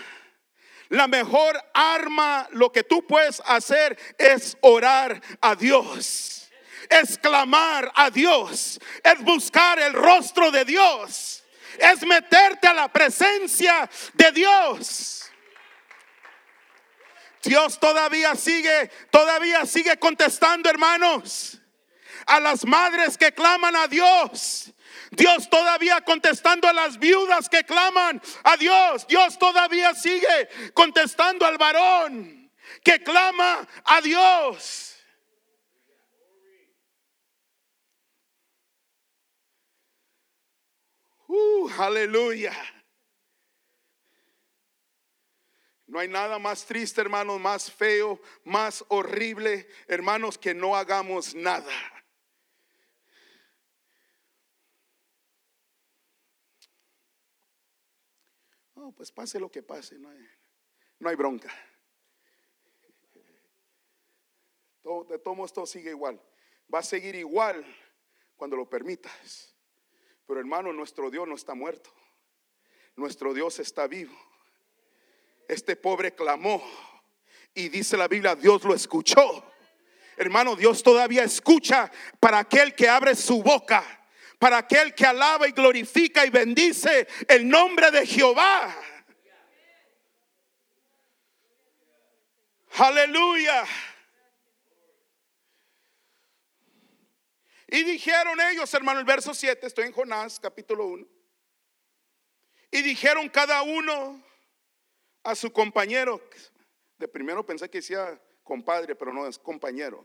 la 0.91 1.09
mejor 1.09 1.59
arma, 1.73 2.47
lo 2.51 2.71
que 2.71 2.85
tú 2.85 3.07
puedes 3.07 3.41
hacer 3.47 3.99
es 4.19 4.59
orar 4.61 5.23
a 5.41 5.55
Dios, 5.55 6.51
es 6.91 7.17
clamar 7.17 7.91
a 7.95 8.11
Dios, 8.11 8.79
es 9.03 9.21
buscar 9.23 9.79
el 9.79 9.95
rostro 9.95 10.51
de 10.51 10.67
Dios 10.67 11.40
es 11.79 12.03
meterte 12.07 12.67
a 12.69 12.75
la 12.75 12.89
presencia 12.89 13.89
de 14.15 14.33
Dios. 14.33 15.31
Dios 17.43 17.79
todavía 17.81 18.35
sigue, 18.35 18.91
todavía 19.11 19.65
sigue 19.65 19.99
contestando, 19.99 20.69
hermanos, 20.69 21.59
a 22.27 22.39
las 22.39 22.67
madres 22.67 23.17
que 23.17 23.33
claman 23.33 23.75
a 23.77 23.87
Dios. 23.87 24.73
Dios 25.11 25.51
todavía 25.51 26.01
contestando 26.03 26.69
a 26.69 26.73
las 26.73 26.99
viudas 26.99 27.49
que 27.49 27.65
claman 27.65 28.21
a 28.45 28.57
Dios. 28.57 29.07
Dios 29.09 29.39
todavía 29.39 29.95
sigue 29.95 30.49
contestando 30.75 31.47
al 31.47 31.59
varón 31.59 32.41
que 32.85 33.03
clama 33.03 33.67
a 33.85 34.01
Dios. 34.01 34.97
Uh, 41.33 41.71
aleluya. 41.79 42.53
No 45.87 46.01
hay 46.01 46.09
nada 46.09 46.41
más 46.41 46.67
triste, 46.67 47.01
hermanos, 47.01 47.39
más 47.39 47.71
feo, 47.71 48.21
más 48.43 48.85
horrible, 48.89 49.69
hermanos, 49.87 50.37
que 50.37 50.55
no 50.55 50.75
hagamos 50.75 51.33
nada. 51.37 51.73
Oh, 58.75 58.91
pues 58.91 59.13
pase 59.13 59.39
lo 59.39 59.53
que 59.53 59.63
pase, 59.63 60.01
no 60.01 60.09
hay, 61.09 61.15
bronca. 61.15 61.55
De 65.09 65.19
todos 65.21 65.53
todo 65.53 65.67
sigue 65.67 65.91
igual. 65.91 66.21
Va 66.75 66.81
a 66.81 66.83
seguir 66.83 67.15
igual 67.15 67.65
cuando 68.37 68.57
lo 68.57 68.69
permitas. 68.69 69.60
Pero 70.31 70.39
hermano, 70.39 70.73
nuestro 70.73 71.11
Dios 71.11 71.27
no 71.27 71.35
está 71.35 71.57
muerto. 71.57 71.93
Nuestro 72.95 73.35
Dios 73.35 73.59
está 73.59 73.89
vivo. 73.89 74.17
Este 75.49 75.75
pobre 75.75 76.15
clamó 76.15 76.63
y 77.53 77.69
dice 77.69 77.97
la 77.97 78.07
Biblia, 78.07 78.37
Dios 78.37 78.63
lo 78.63 78.73
escuchó. 78.73 79.53
Hermano, 80.17 80.55
Dios 80.55 80.85
todavía 80.85 81.25
escucha 81.25 81.91
para 82.21 82.39
aquel 82.39 82.77
que 82.77 82.89
abre 82.89 83.17
su 83.17 83.43
boca, 83.43 83.83
para 84.39 84.59
aquel 84.59 84.95
que 84.95 85.05
alaba 85.05 85.49
y 85.49 85.51
glorifica 85.51 86.25
y 86.25 86.31
bendice 86.31 87.09
el 87.27 87.49
nombre 87.49 87.91
de 87.91 88.07
Jehová. 88.07 88.73
Aleluya. 92.79 93.65
Y 97.73 97.85
dijeron 97.85 98.41
ellos, 98.41 98.75
hermano, 98.75 98.99
el 98.99 99.05
verso 99.07 99.33
7, 99.33 99.65
estoy 99.65 99.85
en 99.85 99.93
Jonás, 99.93 100.41
capítulo 100.41 100.87
1. 100.87 101.07
Y 102.73 102.83
dijeron 102.83 103.29
cada 103.29 103.63
uno 103.63 104.21
a 105.23 105.37
su 105.37 105.53
compañero. 105.53 106.21
De 106.99 107.07
primero 107.07 107.47
pensé 107.47 107.71
que 107.71 107.79
decía 107.79 108.21
compadre, 108.43 108.97
pero 108.97 109.13
no 109.13 109.25
es 109.25 109.39
compañero. 109.39 110.05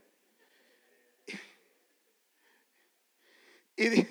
Y, 3.74 4.06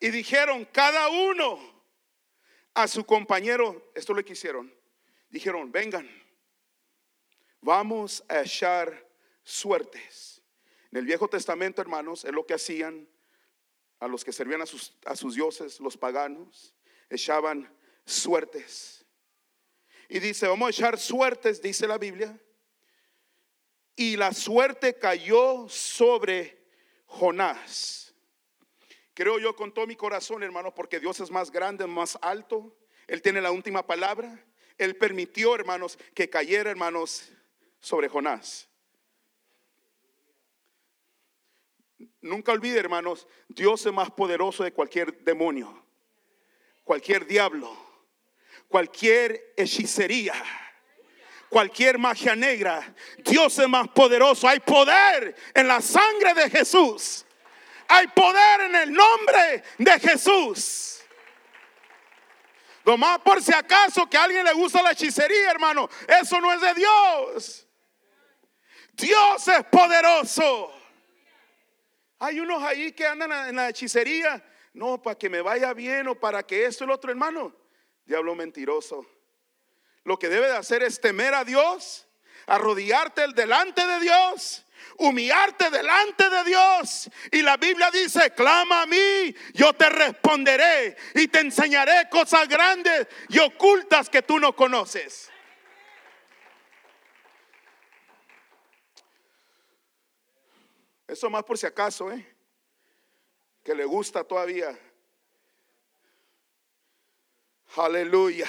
y 0.00 0.10
dijeron 0.10 0.64
cada 0.64 1.08
uno 1.08 1.60
a 2.72 2.88
su 2.88 3.04
compañero, 3.04 3.92
esto 3.94 4.14
lo 4.14 4.24
que 4.24 4.32
hicieron. 4.32 4.74
Dijeron, 5.28 5.70
vengan, 5.70 6.08
vamos 7.60 8.24
a 8.26 8.40
echar 8.40 9.06
suertes. 9.42 10.33
En 10.94 11.00
el 11.00 11.06
Viejo 11.06 11.26
Testamento, 11.26 11.82
hermanos, 11.82 12.24
es 12.24 12.30
lo 12.30 12.46
que 12.46 12.54
hacían 12.54 13.08
a 13.98 14.06
los 14.06 14.24
que 14.24 14.32
servían 14.32 14.62
a 14.62 14.66
sus, 14.66 14.96
a 15.04 15.16
sus 15.16 15.34
dioses, 15.34 15.80
los 15.80 15.96
paganos, 15.96 16.72
echaban 17.10 17.68
suertes. 18.06 19.04
Y 20.08 20.20
dice, 20.20 20.46
vamos 20.46 20.68
a 20.68 20.70
echar 20.70 20.96
suertes, 20.96 21.60
dice 21.60 21.88
la 21.88 21.98
Biblia. 21.98 22.40
Y 23.96 24.16
la 24.16 24.32
suerte 24.32 24.96
cayó 24.96 25.68
sobre 25.68 26.64
Jonás. 27.06 28.14
Creo 29.14 29.40
yo 29.40 29.56
con 29.56 29.74
todo 29.74 29.88
mi 29.88 29.96
corazón, 29.96 30.44
hermanos, 30.44 30.74
porque 30.76 31.00
Dios 31.00 31.18
es 31.18 31.32
más 31.32 31.50
grande, 31.50 31.88
más 31.88 32.16
alto. 32.22 32.78
Él 33.08 33.20
tiene 33.20 33.40
la 33.40 33.50
última 33.50 33.84
palabra. 33.84 34.46
Él 34.78 34.96
permitió, 34.96 35.56
hermanos, 35.56 35.98
que 36.14 36.30
cayera, 36.30 36.70
hermanos, 36.70 37.32
sobre 37.80 38.08
Jonás. 38.08 38.68
Nunca 42.24 42.52
olvide, 42.52 42.78
hermanos, 42.78 43.26
Dios 43.48 43.84
es 43.84 43.92
más 43.92 44.10
poderoso 44.10 44.64
de 44.64 44.72
cualquier 44.72 45.14
demonio, 45.24 45.84
cualquier 46.82 47.26
diablo, 47.26 47.70
cualquier 48.66 49.52
hechicería, 49.58 50.32
cualquier 51.50 51.98
magia 51.98 52.34
negra. 52.34 52.94
Dios 53.18 53.58
es 53.58 53.68
más 53.68 53.88
poderoso. 53.88 54.48
Hay 54.48 54.60
poder 54.60 55.36
en 55.52 55.68
la 55.68 55.82
sangre 55.82 56.32
de 56.32 56.48
Jesús. 56.48 57.26
Hay 57.88 58.06
poder 58.06 58.62
en 58.62 58.74
el 58.76 58.92
nombre 58.94 59.62
de 59.76 60.00
Jesús. 60.00 61.02
Nomás 62.86 63.18
por 63.18 63.42
si 63.42 63.52
acaso 63.52 64.08
que 64.08 64.16
a 64.16 64.24
alguien 64.24 64.46
le 64.46 64.54
gusta 64.54 64.82
la 64.82 64.92
hechicería, 64.92 65.50
hermano, 65.50 65.90
eso 66.08 66.40
no 66.40 66.50
es 66.54 66.60
de 66.62 66.72
Dios. 66.72 67.68
Dios 68.94 69.46
es 69.46 69.64
poderoso. 69.64 70.73
Hay 72.24 72.40
unos 72.40 72.62
ahí 72.62 72.92
que 72.92 73.06
andan 73.06 73.30
en 73.48 73.56
la 73.56 73.68
hechicería. 73.68 74.42
No, 74.72 75.02
para 75.02 75.18
que 75.18 75.28
me 75.28 75.42
vaya 75.42 75.74
bien 75.74 76.08
o 76.08 76.14
para 76.14 76.42
que 76.42 76.64
esto 76.64 76.84
y 76.84 76.86
lo 76.86 76.94
otro, 76.94 77.10
hermano. 77.10 77.54
Diablo 78.06 78.34
mentiroso. 78.34 79.04
Lo 80.04 80.18
que 80.18 80.30
debe 80.30 80.46
de 80.46 80.56
hacer 80.56 80.82
es 80.82 81.00
temer 81.02 81.34
a 81.34 81.44
Dios, 81.44 82.06
arrodillarte 82.46 83.28
delante 83.34 83.86
de 83.86 84.00
Dios, 84.00 84.64
humillarte 84.96 85.68
delante 85.68 86.30
de 86.30 86.44
Dios. 86.44 87.10
Y 87.30 87.42
la 87.42 87.58
Biblia 87.58 87.90
dice, 87.90 88.30
clama 88.30 88.82
a 88.82 88.86
mí, 88.86 89.34
yo 89.52 89.74
te 89.74 89.90
responderé 89.90 90.96
y 91.14 91.28
te 91.28 91.40
enseñaré 91.40 92.08
cosas 92.10 92.48
grandes 92.48 93.06
y 93.28 93.38
ocultas 93.38 94.08
que 94.08 94.22
tú 94.22 94.38
no 94.38 94.56
conoces. 94.56 95.30
Eso 101.14 101.30
más 101.30 101.44
por 101.44 101.56
si 101.56 101.64
acaso, 101.64 102.10
¿eh? 102.10 102.26
Que 103.62 103.72
le 103.72 103.84
gusta 103.84 104.24
todavía. 104.24 104.76
Aleluya. 107.76 108.48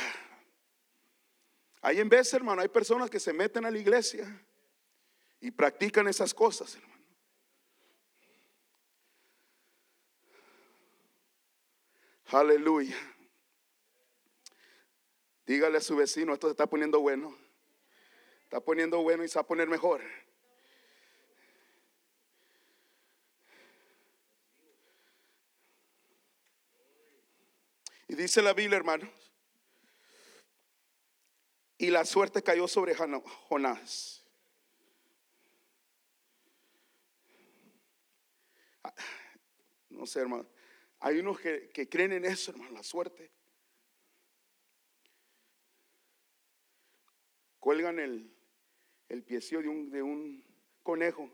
Hay 1.80 2.00
en 2.00 2.10
vez, 2.10 2.34
hermano, 2.34 2.64
hay 2.64 2.68
personas 2.70 3.08
que 3.12 3.20
se 3.20 3.34
meten 3.34 3.66
a 3.66 3.70
la 3.70 3.78
iglesia 3.78 4.26
y 5.40 5.52
practican 5.52 6.08
esas 6.08 6.34
cosas, 6.34 6.74
hermano. 6.74 7.04
Aleluya. 12.32 12.98
Dígale 15.46 15.78
a 15.78 15.82
su 15.82 15.96
vecino, 15.96 16.34
esto 16.34 16.48
se 16.48 16.52
está 16.54 16.66
poniendo 16.66 17.00
bueno. 17.00 17.38
Está 18.46 18.60
poniendo 18.60 19.04
bueno 19.04 19.24
y 19.24 19.28
se 19.28 19.36
va 19.36 19.42
a 19.42 19.48
poner 19.48 19.68
mejor. 19.68 20.02
Dice 28.16 28.42
la 28.42 28.54
Biblia, 28.54 28.78
hermanos, 28.78 29.10
y 31.78 31.90
la 31.90 32.06
suerte 32.06 32.42
cayó 32.42 32.68
sobre 32.68 32.96
Jonás. 32.96 34.24
No 39.90 40.06
sé, 40.06 40.22
hermano. 40.22 40.48
Hay 41.00 41.20
unos 41.20 41.40
que, 41.40 41.90
creen 41.90 42.14
en 42.14 42.26
eso, 42.26 42.52
hermano, 42.52 42.72
la 42.72 42.84
suerte. 42.84 43.32
Cuelgan 47.60 48.00
el, 48.00 48.32
piecillo 49.26 49.62
de 49.62 50.02
un 50.02 50.44
conejo. 50.84 51.30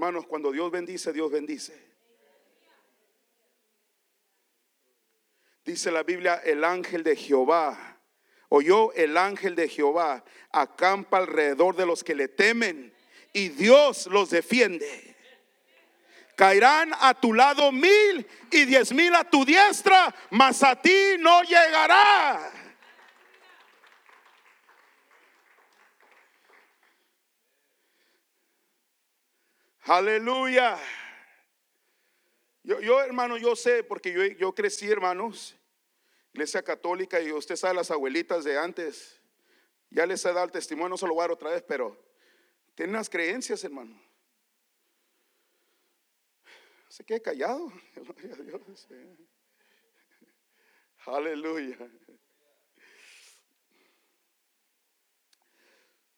Hermanos, 0.00 0.26
cuando 0.26 0.50
Dios 0.50 0.70
bendice, 0.70 1.12
Dios 1.12 1.30
bendice. 1.30 1.78
Dice 5.62 5.90
la 5.90 6.02
Biblia, 6.02 6.40
el 6.42 6.64
ángel 6.64 7.02
de 7.02 7.14
Jehová, 7.14 7.98
oyó 8.48 8.94
el 8.94 9.18
ángel 9.18 9.54
de 9.54 9.68
Jehová, 9.68 10.24
acampa 10.52 11.18
alrededor 11.18 11.76
de 11.76 11.84
los 11.84 12.02
que 12.02 12.14
le 12.14 12.28
temen 12.28 12.94
y 13.34 13.50
Dios 13.50 14.06
los 14.06 14.30
defiende. 14.30 15.14
Caerán 16.34 16.92
a 16.98 17.12
tu 17.12 17.34
lado 17.34 17.70
mil 17.70 18.26
y 18.50 18.64
diez 18.64 18.94
mil 18.94 19.14
a 19.14 19.28
tu 19.28 19.44
diestra, 19.44 20.14
mas 20.30 20.62
a 20.62 20.80
ti 20.80 21.16
no 21.18 21.42
llegará. 21.42 22.59
Aleluya. 29.82 30.78
Yo, 32.62 32.80
yo, 32.80 33.00
hermano, 33.00 33.38
yo 33.38 33.56
sé, 33.56 33.82
porque 33.82 34.12
yo, 34.12 34.22
yo 34.38 34.54
crecí, 34.54 34.90
hermanos, 34.90 35.56
iglesia 36.32 36.62
católica, 36.62 37.20
y 37.20 37.32
usted 37.32 37.56
sabe 37.56 37.74
las 37.74 37.90
abuelitas 37.90 38.44
de 38.44 38.58
antes. 38.58 39.20
Ya 39.88 40.06
les 40.06 40.24
he 40.24 40.28
dado 40.28 40.44
el 40.44 40.52
testimonio, 40.52 40.90
no 40.90 40.98
se 40.98 41.06
lo 41.06 41.14
voy 41.14 41.20
a 41.20 41.24
dar 41.24 41.30
otra 41.32 41.50
vez, 41.50 41.62
pero 41.62 41.96
tienen 42.74 42.94
unas 42.94 43.08
creencias, 43.10 43.64
hermano. 43.64 44.00
Se 46.88 47.04
quede 47.04 47.22
callado. 47.22 47.72
Aleluya. 51.06 51.78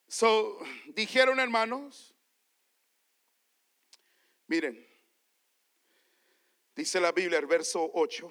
So, 0.08 0.58
dijeron 0.88 1.40
hermanos, 1.40 2.14
miren, 4.52 4.86
dice 6.76 7.00
la 7.00 7.10
Biblia, 7.10 7.38
el 7.38 7.46
verso 7.46 7.90
8, 7.94 8.30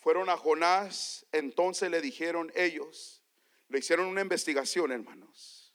fueron 0.00 0.28
a 0.28 0.36
Jonás, 0.36 1.24
entonces 1.30 1.88
le 1.88 2.00
dijeron 2.00 2.50
ellos, 2.56 3.22
le 3.68 3.78
hicieron 3.78 4.06
una 4.06 4.22
investigación, 4.22 4.90
hermanos. 4.90 5.72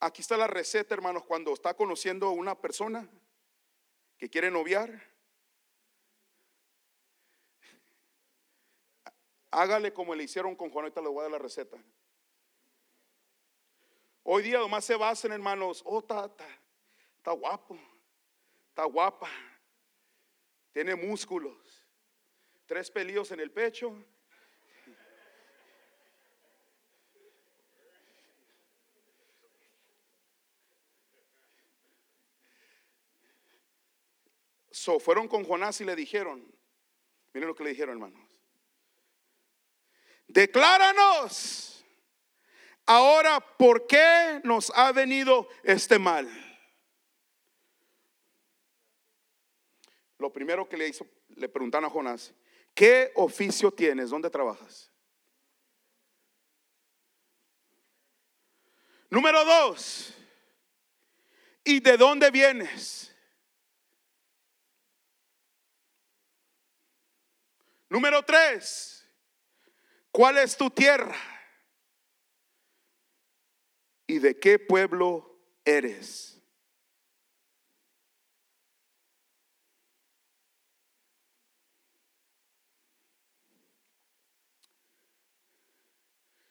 Aquí 0.00 0.22
está 0.22 0.38
la 0.38 0.46
receta, 0.46 0.94
hermanos, 0.94 1.24
cuando 1.24 1.52
está 1.52 1.74
conociendo 1.74 2.26
a 2.26 2.32
una 2.32 2.58
persona 2.58 3.06
que 4.16 4.30
quiere 4.30 4.50
noviar. 4.50 5.12
Hágale 9.50 9.92
como 9.92 10.14
le 10.14 10.24
hicieron 10.24 10.56
con 10.56 10.70
Juan, 10.70 10.84
ahorita 10.84 11.02
le 11.02 11.08
voy 11.08 11.26
a 11.26 11.28
la 11.28 11.38
receta. 11.38 11.76
Hoy 14.24 14.44
día 14.44 14.58
nomás 14.58 14.84
se 14.84 14.94
basan, 14.94 15.32
hermanos, 15.32 15.82
oh, 15.84 15.98
está, 15.98 16.30
está 17.16 17.32
guapo, 17.32 17.76
está 18.68 18.84
guapa, 18.84 19.28
tiene 20.72 20.94
músculos, 20.94 21.84
tres 22.66 22.90
pelillos 22.90 23.32
en 23.32 23.40
el 23.40 23.50
pecho, 23.50 23.96
fueron 35.00 35.28
con 35.28 35.44
Jonás 35.44 35.80
y 35.80 35.84
le 35.84 35.94
dijeron, 35.94 36.44
miren 37.32 37.48
lo 37.48 37.54
que 37.54 37.64
le 37.64 37.70
dijeron 37.70 37.96
hermanos, 37.96 38.40
decláranos 40.26 41.71
ahora 42.96 43.40
por 43.40 43.86
qué 43.86 44.40
nos 44.44 44.70
ha 44.74 44.92
venido 44.92 45.48
este 45.62 45.98
mal. 45.98 46.28
Lo 50.18 50.32
primero 50.32 50.68
que 50.68 50.76
le 50.76 50.88
hizo, 50.88 51.06
le 51.30 51.48
preguntaron 51.48 51.86
a 51.86 51.90
Jonás, 51.90 52.32
¿qué 52.74 53.10
oficio 53.14 53.72
tienes? 53.72 54.10
¿Dónde 54.10 54.30
trabajas? 54.30 54.90
Número 59.10 59.44
dos, 59.44 60.14
¿y 61.64 61.80
de 61.80 61.96
dónde 61.96 62.30
vienes? 62.30 63.14
Número 67.88 68.22
tres, 68.24 69.06
¿cuál 70.10 70.38
es 70.38 70.56
tu 70.56 70.70
tierra? 70.70 71.31
¿Y 74.12 74.18
de 74.18 74.38
qué 74.38 74.58
pueblo 74.58 75.40
eres? 75.64 76.38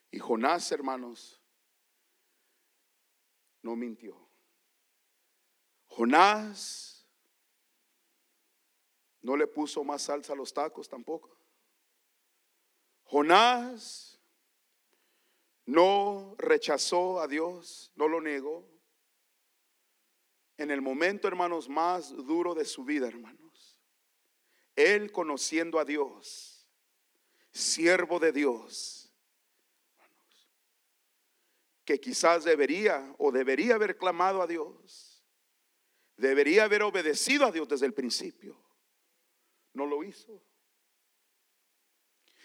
Y 0.10 0.18
Jonás, 0.18 0.72
hermanos, 0.72 1.40
no 3.62 3.76
mintió. 3.76 4.18
Jonás 5.86 7.08
no 9.22 9.38
le 9.38 9.46
puso 9.46 9.84
más 9.84 10.02
salsa 10.02 10.34
a 10.34 10.36
los 10.36 10.52
tacos 10.52 10.90
tampoco. 10.90 11.38
Jonás 13.04 14.11
no 15.66 16.36
rechazó 16.38 17.22
a 17.22 17.28
Dios, 17.28 17.92
no 17.96 18.08
lo 18.08 18.22
negó. 18.22 18.68
En 20.58 20.72
el 20.72 20.82
momento, 20.82 21.28
hermanos, 21.28 21.70
más 21.70 22.16
duro 22.16 22.54
de 22.54 22.66
su 22.66 22.84
vida, 22.84 23.08
hermanos. 23.08 23.80
Él 24.76 25.12
conociendo 25.12 25.80
a 25.80 25.86
Dios, 25.86 26.68
siervo 27.52 28.20
de 28.20 28.32
Dios, 28.32 29.14
que 31.84 32.00
quizás 32.00 32.44
debería 32.44 33.14
o 33.18 33.32
debería 33.32 33.76
haber 33.76 33.98
clamado 33.98 34.42
a 34.42 34.48
Dios, 34.48 35.26
debería 36.16 36.66
haber 36.66 36.84
obedecido 36.84 37.46
a 37.46 37.52
Dios 37.52 37.68
desde 37.68 37.86
el 37.86 37.94
principio 37.94 38.62
no 39.74 39.86
lo 39.86 40.04
hizo. 40.04 40.42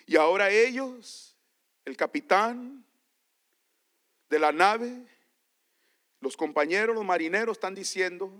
Y 0.06 0.16
ahora 0.16 0.50
ellos, 0.50 1.36
el 1.84 1.96
capitán 1.96 2.85
de 4.28 4.38
la 4.38 4.52
nave, 4.52 5.06
los 6.20 6.36
compañeros, 6.36 6.94
los 6.94 7.04
marineros 7.04 7.56
están 7.56 7.74
diciendo, 7.74 8.32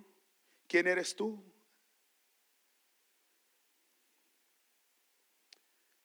¿quién 0.67 0.87
eres 0.87 1.15
tú? 1.15 1.43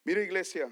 Mira 0.04 0.22
iglesia, 0.22 0.70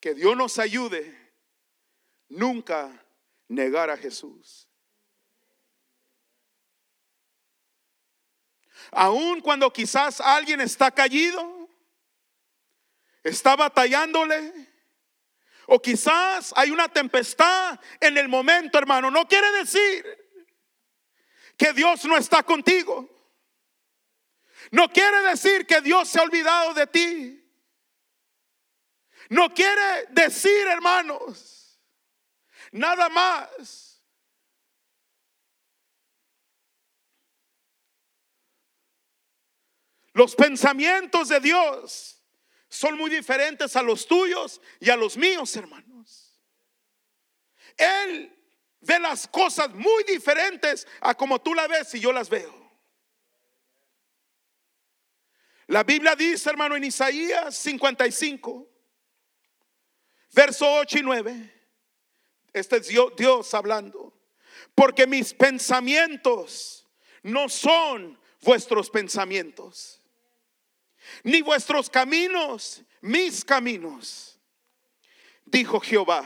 que 0.00 0.14
Dios 0.14 0.36
nos 0.36 0.58
ayude 0.58 1.16
nunca 2.28 2.90
negar 3.48 3.90
a 3.90 3.96
Jesús. 3.96 4.66
Aun 8.90 9.40
cuando 9.40 9.72
quizás 9.72 10.20
alguien 10.20 10.60
está 10.60 10.90
caído, 10.90 11.68
está 13.22 13.54
batallándole, 13.54 14.71
o 15.66 15.80
quizás 15.80 16.52
hay 16.56 16.70
una 16.70 16.88
tempestad 16.88 17.78
en 18.00 18.18
el 18.18 18.28
momento, 18.28 18.78
hermano, 18.78 19.10
no 19.10 19.26
quiere 19.26 19.50
decir 19.52 20.04
que 21.56 21.72
Dios 21.72 22.04
no 22.04 22.16
está 22.16 22.42
contigo. 22.42 23.08
No 24.70 24.88
quiere 24.88 25.22
decir 25.22 25.66
que 25.66 25.80
Dios 25.80 26.08
se 26.08 26.18
ha 26.18 26.22
olvidado 26.22 26.74
de 26.74 26.86
ti. 26.86 27.38
No 29.28 29.52
quiere 29.52 30.06
decir, 30.10 30.66
hermanos, 30.66 31.80
nada 32.70 33.08
más 33.08 33.92
Los 40.14 40.34
pensamientos 40.34 41.28
de 41.28 41.40
Dios 41.40 42.21
son 42.72 42.96
muy 42.96 43.10
diferentes 43.10 43.76
a 43.76 43.82
los 43.82 44.06
tuyos 44.06 44.58
y 44.80 44.88
a 44.88 44.96
los 44.96 45.18
míos, 45.18 45.54
hermanos. 45.56 46.40
Él 47.76 48.34
ve 48.80 48.98
las 48.98 49.28
cosas 49.28 49.74
muy 49.74 50.02
diferentes 50.04 50.88
a 51.02 51.14
como 51.14 51.38
tú 51.38 51.52
las 51.52 51.68
ves 51.68 51.94
y 51.94 52.00
yo 52.00 52.14
las 52.14 52.30
veo. 52.30 52.72
La 55.66 55.84
Biblia 55.84 56.16
dice, 56.16 56.48
hermano, 56.48 56.74
en 56.74 56.84
Isaías 56.84 57.54
55, 57.56 58.66
verso 60.32 60.72
8 60.72 60.98
y 60.98 61.02
9, 61.02 61.64
este 62.54 62.78
es 62.78 62.88
Dios 62.88 63.52
hablando, 63.52 64.18
porque 64.74 65.06
mis 65.06 65.34
pensamientos 65.34 66.88
no 67.22 67.50
son 67.50 68.18
vuestros 68.40 68.88
pensamientos, 68.88 70.01
ni 71.22 71.42
vuestros 71.42 71.88
caminos, 71.88 72.82
mis 73.00 73.44
caminos, 73.44 74.38
dijo 75.44 75.80
Jehová. 75.80 76.24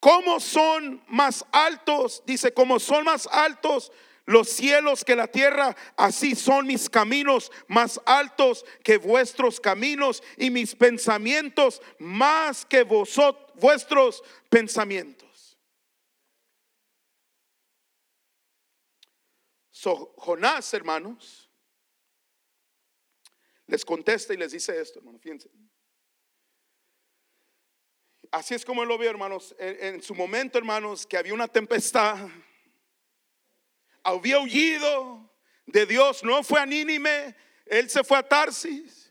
¿Cómo 0.00 0.40
son 0.40 1.02
más 1.06 1.44
altos? 1.52 2.22
Dice, 2.26 2.52
como 2.52 2.80
son 2.80 3.04
más 3.04 3.28
altos 3.28 3.92
los 4.24 4.48
cielos 4.48 5.04
que 5.04 5.16
la 5.16 5.26
tierra, 5.26 5.76
así 5.96 6.34
son 6.34 6.66
mis 6.66 6.88
caminos 6.88 7.50
más 7.68 8.00
altos 8.04 8.64
que 8.82 8.96
vuestros 8.96 9.60
caminos 9.60 10.22
y 10.36 10.50
mis 10.50 10.74
pensamientos 10.74 11.80
más 11.98 12.64
que 12.64 12.82
vosotros, 12.82 13.52
vuestros 13.56 14.22
pensamientos. 14.48 15.58
So, 19.70 20.14
Jonás, 20.16 20.72
hermanos, 20.74 21.41
les 23.72 23.86
contesta 23.86 24.34
y 24.34 24.36
les 24.36 24.52
dice 24.52 24.78
esto, 24.78 24.98
hermano, 24.98 25.18
fíjense. 25.18 25.50
Así 28.30 28.52
es 28.54 28.66
como 28.66 28.82
él 28.82 28.88
lo 28.88 28.98
vio, 28.98 29.08
hermanos. 29.08 29.56
En, 29.58 30.02
su 30.02 30.14
momento, 30.14 30.58
hermanos, 30.58 31.06
que 31.06 31.16
había 31.16 31.32
una 31.32 31.48
tempestad 31.48 32.28
había 34.04 34.40
huido 34.40 35.32
de 35.64 35.86
Dios, 35.86 36.22
no 36.22 36.42
fue 36.42 36.60
a 36.60 36.64
él 36.64 37.88
se 37.88 38.04
fue 38.04 38.18
a 38.18 38.28
Tarsis. 38.28 39.10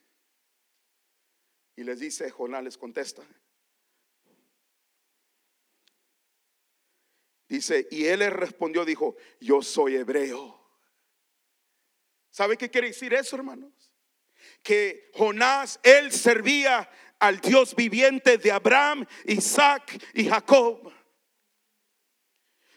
Y 1.76 1.84
les 1.84 2.00
dice, 2.00 2.30
Jonás 2.30 2.64
les 2.64 2.78
contesta. 2.78 3.24
Dice, 7.48 7.88
y 7.90 8.06
él 8.06 8.20
le 8.20 8.30
respondió, 8.30 8.86
dijo, 8.86 9.16
yo 9.40 9.64
soy 9.64 9.96
hebreo. 9.96 10.62
¿Sabe 12.30 12.58
qué 12.58 12.70
quiere 12.70 12.88
decir 12.88 13.12
eso, 13.16 13.36
hermanos? 13.36 13.91
Que 14.64 15.12
Jonás, 15.14 15.80
él 15.84 16.12
servía 16.12 16.90
al 17.20 17.40
Dios 17.40 17.76
viviente 17.76 18.38
de 18.38 18.52
Abraham, 18.52 19.06
Isaac 19.26 20.02
y 20.14 20.28
Jacob. 20.28 20.92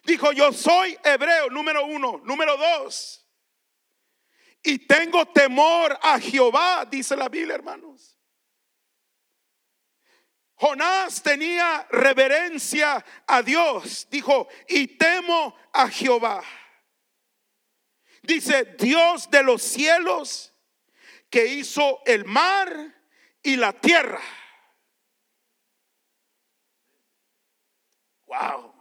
Dijo, 0.04 0.32
yo 0.32 0.52
soy 0.52 0.98
hebreo, 1.02 1.48
número 1.48 1.86
uno. 1.86 2.20
Número 2.24 2.56
dos. 2.56 3.26
Y 4.62 4.78
tengo 4.86 5.26
temor 5.26 5.98
a 6.02 6.18
Jehová, 6.18 6.86
dice 6.90 7.16
la 7.16 7.28
Biblia, 7.28 7.54
hermanos. 7.54 8.18
Jonás 10.56 11.22
tenía 11.22 11.86
reverencia 11.90 13.04
a 13.26 13.42
Dios. 13.42 14.06
Dijo, 14.10 14.48
y 14.68 14.86
temo 14.96 15.54
a 15.72 15.88
Jehová. 15.88 16.42
Dice, 18.22 18.64
Dios 18.78 19.30
de 19.30 19.42
los 19.42 19.62
cielos 19.62 20.53
que 21.34 21.46
hizo 21.48 22.00
el 22.06 22.24
mar 22.26 22.94
y 23.42 23.56
la 23.56 23.72
tierra. 23.72 24.22
Wow. 28.26 28.72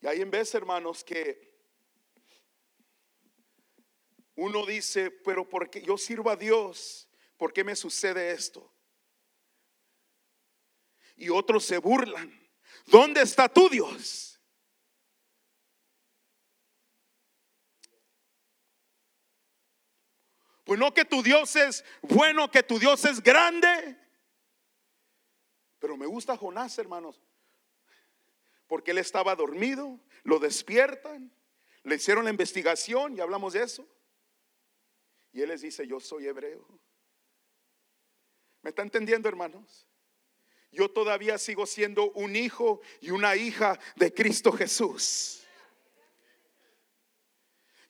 Y 0.00 0.06
hay 0.08 0.20
en 0.20 0.32
vez, 0.32 0.52
hermanos, 0.52 1.04
que 1.04 1.62
uno 4.34 4.66
dice, 4.66 5.12
pero 5.12 5.48
porque 5.48 5.80
yo 5.80 5.96
sirvo 5.96 6.28
a 6.28 6.34
Dios, 6.34 7.08
¿por 7.36 7.52
qué 7.52 7.62
me 7.62 7.76
sucede 7.76 8.32
esto? 8.32 8.68
Y 11.14 11.28
otros 11.28 11.64
se 11.64 11.78
burlan. 11.78 12.36
¿Dónde 12.86 13.22
está 13.22 13.48
tu 13.48 13.68
Dios? 13.68 14.31
Pues 20.72 20.80
no 20.80 20.94
que 20.94 21.04
tu 21.04 21.22
Dios 21.22 21.54
es 21.54 21.84
bueno, 22.00 22.50
que 22.50 22.62
tu 22.62 22.78
Dios 22.78 23.04
es 23.04 23.22
grande. 23.22 23.94
Pero 25.78 25.98
me 25.98 26.06
gusta 26.06 26.34
Jonás, 26.34 26.78
hermanos 26.78 27.20
porque 28.72 28.92
él 28.92 28.96
estaba 28.96 29.36
dormido, 29.36 30.00
lo 30.22 30.38
despiertan, 30.38 31.30
le 31.82 31.96
hicieron 31.96 32.24
la 32.24 32.30
investigación 32.30 33.14
y 33.14 33.20
hablamos 33.20 33.52
de 33.52 33.64
eso. 33.64 33.86
Y 35.30 35.42
él 35.42 35.50
les 35.50 35.60
dice, 35.60 35.86
yo 35.86 36.00
soy 36.00 36.26
hebreo. 36.26 36.66
¿Me 38.62 38.70
está 38.70 38.80
entendiendo, 38.80 39.28
hermanos? 39.28 39.86
Yo 40.70 40.90
todavía 40.90 41.36
sigo 41.36 41.66
siendo 41.66 42.12
un 42.12 42.34
hijo 42.34 42.80
y 43.02 43.10
una 43.10 43.36
hija 43.36 43.78
de 43.96 44.14
Cristo 44.14 44.52
Jesús. 44.52 45.41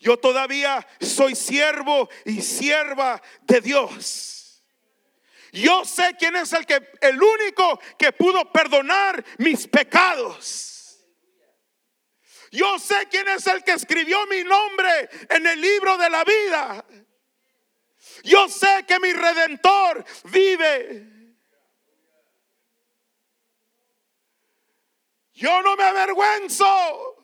Yo 0.02 0.16
todavía 0.16 0.84
soy 1.00 1.36
siervo 1.36 2.08
y 2.24 2.42
sierva 2.42 3.22
de 3.42 3.60
Dios. 3.60 4.64
Yo 5.52 5.84
sé 5.84 6.16
quién 6.18 6.34
es 6.34 6.52
el 6.54 6.66
que 6.66 6.90
el 7.00 7.22
único 7.22 7.78
que 7.96 8.10
pudo 8.10 8.50
perdonar 8.50 9.24
mis 9.38 9.68
pecados. 9.68 11.04
Yo 12.50 12.80
sé 12.80 13.06
quién 13.12 13.28
es 13.28 13.46
el 13.46 13.62
que 13.62 13.74
escribió 13.74 14.26
mi 14.26 14.42
nombre 14.42 15.08
en 15.30 15.46
el 15.46 15.60
libro 15.60 15.96
de 15.96 16.10
la 16.10 16.24
vida. 16.24 16.84
Yo 18.24 18.48
sé 18.48 18.84
que 18.88 18.98
mi 18.98 19.12
redentor 19.12 20.04
vive. 20.24 21.36
Yo 25.32 25.62
no 25.62 25.76
me 25.76 25.84
avergüenzo 25.84 27.21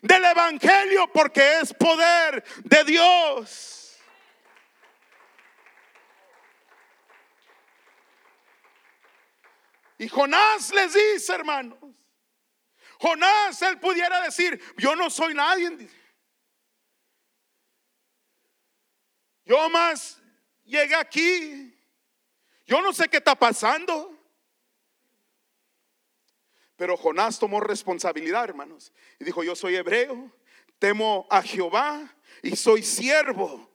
del 0.00 0.24
Evangelio 0.24 1.10
porque 1.12 1.60
es 1.60 1.74
poder 1.74 2.44
de 2.64 2.84
Dios. 2.84 3.98
Y 9.98 10.08
Jonás 10.08 10.72
les 10.72 10.94
dice, 10.94 11.34
hermanos, 11.34 11.78
Jonás, 12.98 13.60
él 13.62 13.78
pudiera 13.78 14.22
decir, 14.22 14.62
yo 14.76 14.96
no 14.96 15.10
soy 15.10 15.34
nadie. 15.34 15.88
Yo 19.44 19.68
más 19.68 20.20
llegué 20.64 20.94
aquí. 20.94 21.76
Yo 22.66 22.80
no 22.80 22.92
sé 22.92 23.08
qué 23.08 23.16
está 23.16 23.34
pasando. 23.34 24.19
Pero 26.80 26.96
Jonás 26.96 27.38
tomó 27.38 27.60
responsabilidad, 27.60 28.42
hermanos. 28.44 28.90
Y 29.18 29.24
dijo, 29.24 29.44
yo 29.44 29.54
soy 29.54 29.76
hebreo, 29.76 30.32
temo 30.78 31.26
a 31.28 31.42
Jehová 31.42 32.10
y 32.42 32.56
soy 32.56 32.82
siervo 32.82 33.70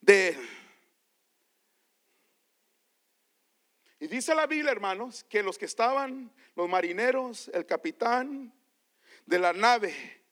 de 0.00 0.34
Y 4.00 4.06
dice 4.06 4.34
la 4.34 4.46
Biblia, 4.46 4.72
hermanos, 4.72 5.26
que 5.28 5.42
los 5.42 5.58
que 5.58 5.66
estaban, 5.66 6.32
los 6.54 6.70
marineros, 6.70 7.50
el 7.52 7.66
capitán 7.66 8.50
de 9.26 9.38
la 9.38 9.52
nave, 9.52 10.24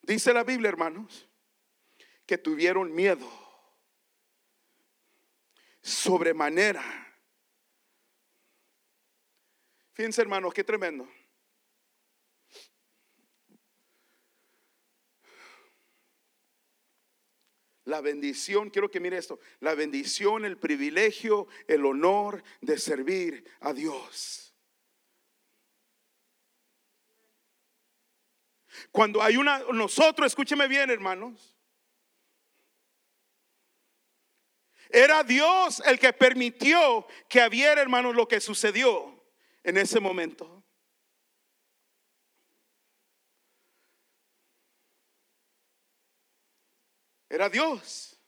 dice 0.00 0.32
la 0.32 0.44
Biblia, 0.44 0.70
hermanos, 0.70 1.28
que 2.24 2.38
tuvieron 2.38 2.94
miedo 2.94 3.28
sobremanera. 5.82 7.09
Fíjense, 10.00 10.22
hermanos, 10.22 10.54
qué 10.54 10.64
tremendo. 10.64 11.06
la 17.84 18.00
bendición, 18.00 18.70
quiero 18.70 18.90
que 18.90 18.98
mire 18.98 19.18
esto, 19.18 19.40
la 19.58 19.74
bendición, 19.74 20.46
el 20.46 20.56
privilegio, 20.56 21.48
el 21.66 21.84
honor 21.84 22.42
de 22.62 22.78
servir 22.78 23.44
a 23.60 23.74
Dios. 23.74 24.54
Cuando 28.90 29.22
hay 29.22 29.36
una, 29.36 29.58
nosotros, 29.70 30.28
escúcheme 30.28 30.66
bien 30.66 30.88
hermanos, 30.88 31.54
era 34.88 35.22
Dios 35.24 35.82
el 35.84 35.98
que 35.98 36.14
permitió 36.14 37.06
que 37.28 37.46
hubiera, 37.46 37.82
hermanos, 37.82 38.14
lo 38.14 38.26
que 38.26 38.40
sucedió 38.40 39.19
en 39.62 39.76
ese 39.76 40.00
momento. 40.00 40.64
Era 47.28 47.48
Dios. 47.48 48.20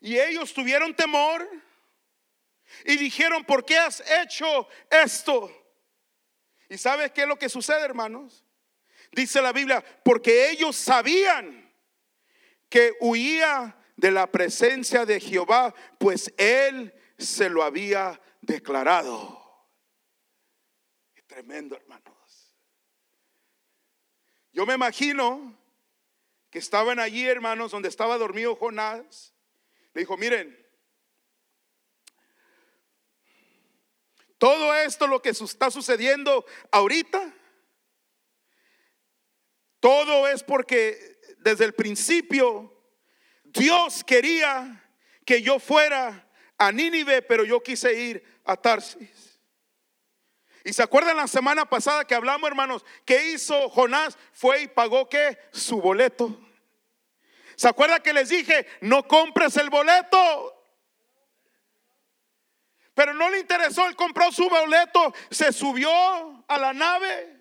Y 0.00 0.18
ellos 0.18 0.54
tuvieron 0.54 0.94
temor 0.94 1.46
y 2.84 2.96
dijeron, 2.96 3.44
¿por 3.44 3.64
qué 3.64 3.76
has 3.76 4.02
hecho 4.22 4.68
esto? 4.88 5.50
¿Y 6.68 6.78
sabes 6.78 7.10
qué 7.10 7.22
es 7.22 7.28
lo 7.28 7.38
que 7.38 7.48
sucede, 7.48 7.84
hermanos? 7.84 8.44
Dice 9.12 9.42
la 9.42 9.52
Biblia, 9.52 9.84
porque 10.04 10.50
ellos 10.50 10.76
sabían 10.76 11.68
que 12.68 12.94
huía 13.00 13.76
de 13.96 14.12
la 14.12 14.30
presencia 14.30 15.04
de 15.04 15.18
Jehová, 15.18 15.74
pues 15.98 16.32
él 16.38 16.94
se 17.18 17.50
lo 17.50 17.62
había 17.62 18.18
declarado. 18.40 19.38
tremendo, 21.26 21.76
hermanos. 21.76 22.56
Yo 24.52 24.66
me 24.66 24.74
imagino 24.74 25.56
que 26.50 26.58
estaban 26.58 26.98
allí, 26.98 27.24
hermanos, 27.24 27.70
donde 27.70 27.88
estaba 27.88 28.18
dormido 28.18 28.56
Jonás. 28.56 29.32
Le 29.94 30.00
dijo, 30.00 30.16
miren, 30.16 30.56
todo 34.38 34.74
esto 34.74 35.06
lo 35.06 35.22
que 35.22 35.28
está 35.28 35.70
sucediendo 35.70 36.44
ahorita, 36.72 37.32
todo 39.78 40.26
es 40.26 40.42
porque 40.42 41.20
desde 41.38 41.66
el 41.66 41.74
principio 41.74 42.74
Dios 43.44 44.02
quería 44.02 44.90
que 45.24 45.42
yo 45.42 45.58
fuera 45.58 46.29
a 46.60 46.70
Nínive, 46.70 47.22
pero 47.22 47.42
yo 47.42 47.62
quise 47.62 47.92
ir 47.98 48.22
a 48.44 48.54
Tarsis. 48.54 49.40
Y 50.62 50.74
se 50.74 50.82
acuerdan 50.82 51.16
la 51.16 51.26
semana 51.26 51.64
pasada 51.64 52.04
que 52.04 52.14
hablamos, 52.14 52.46
hermanos, 52.46 52.84
¿qué 53.06 53.30
hizo 53.30 53.70
Jonás? 53.70 54.18
Fue 54.34 54.62
y 54.62 54.68
pagó 54.68 55.08
qué? 55.08 55.38
Su 55.52 55.80
boleto. 55.80 56.38
¿Se 57.56 57.66
acuerda 57.66 58.00
que 58.00 58.12
les 58.12 58.28
dije, 58.28 58.66
no 58.82 59.08
compres 59.08 59.56
el 59.56 59.70
boleto? 59.70 60.18
Pero 62.92 63.14
no 63.14 63.30
le 63.30 63.38
interesó, 63.40 63.86
él 63.86 63.96
compró 63.96 64.30
su 64.30 64.46
boleto, 64.46 65.14
se 65.30 65.54
subió 65.54 65.90
a 66.46 66.58
la 66.58 66.74
nave. 66.74 67.40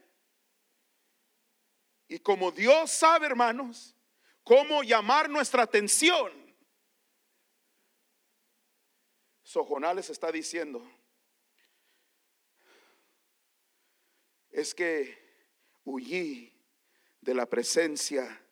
Y 2.08 2.20
como 2.20 2.52
Dios 2.52 2.90
sabe, 2.90 3.26
hermanos, 3.26 3.98
cómo 4.46 4.82
llamar 4.82 5.30
nuestra 5.30 5.64
atención, 5.64 6.39
Sojonal 9.50 9.96
les 9.96 10.08
está 10.12 10.32
diciendo, 10.32 10.88
es 14.52 14.76
que 14.76 15.18
huí 15.86 16.54
de 17.20 17.34
la 17.34 17.48
presencia 17.48 18.46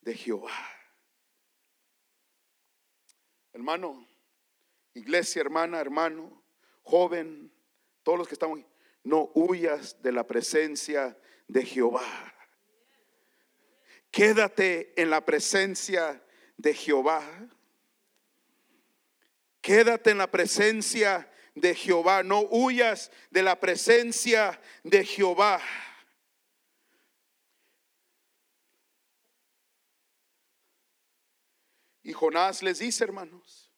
de 0.00 0.14
Jehová. 0.14 0.56
Hermano, 3.52 4.06
iglesia, 4.94 5.40
hermana, 5.40 5.80
hermano, 5.80 6.44
joven, 6.84 7.52
todos 8.04 8.18
los 8.18 8.28
que 8.28 8.34
estamos, 8.34 8.60
no 9.02 9.32
huyas 9.34 10.00
de 10.00 10.12
la 10.12 10.24
presencia 10.24 11.18
de 11.48 11.66
Jehová. 11.66 12.32
Quédate 14.12 14.92
en 15.02 15.10
la 15.10 15.20
presencia 15.20 16.24
de 16.56 16.74
Jehová. 16.74 17.28
Quédate 19.68 20.12
en 20.12 20.16
la 20.16 20.30
presencia 20.30 21.30
de 21.54 21.74
Jehová. 21.74 22.22
No 22.22 22.40
huyas 22.40 23.12
de 23.30 23.42
la 23.42 23.60
presencia 23.60 24.58
de 24.82 25.04
Jehová. 25.04 25.60
Y 32.02 32.14
Jonás 32.14 32.62
les 32.62 32.78
dice, 32.78 33.04
hermanos, 33.04 33.70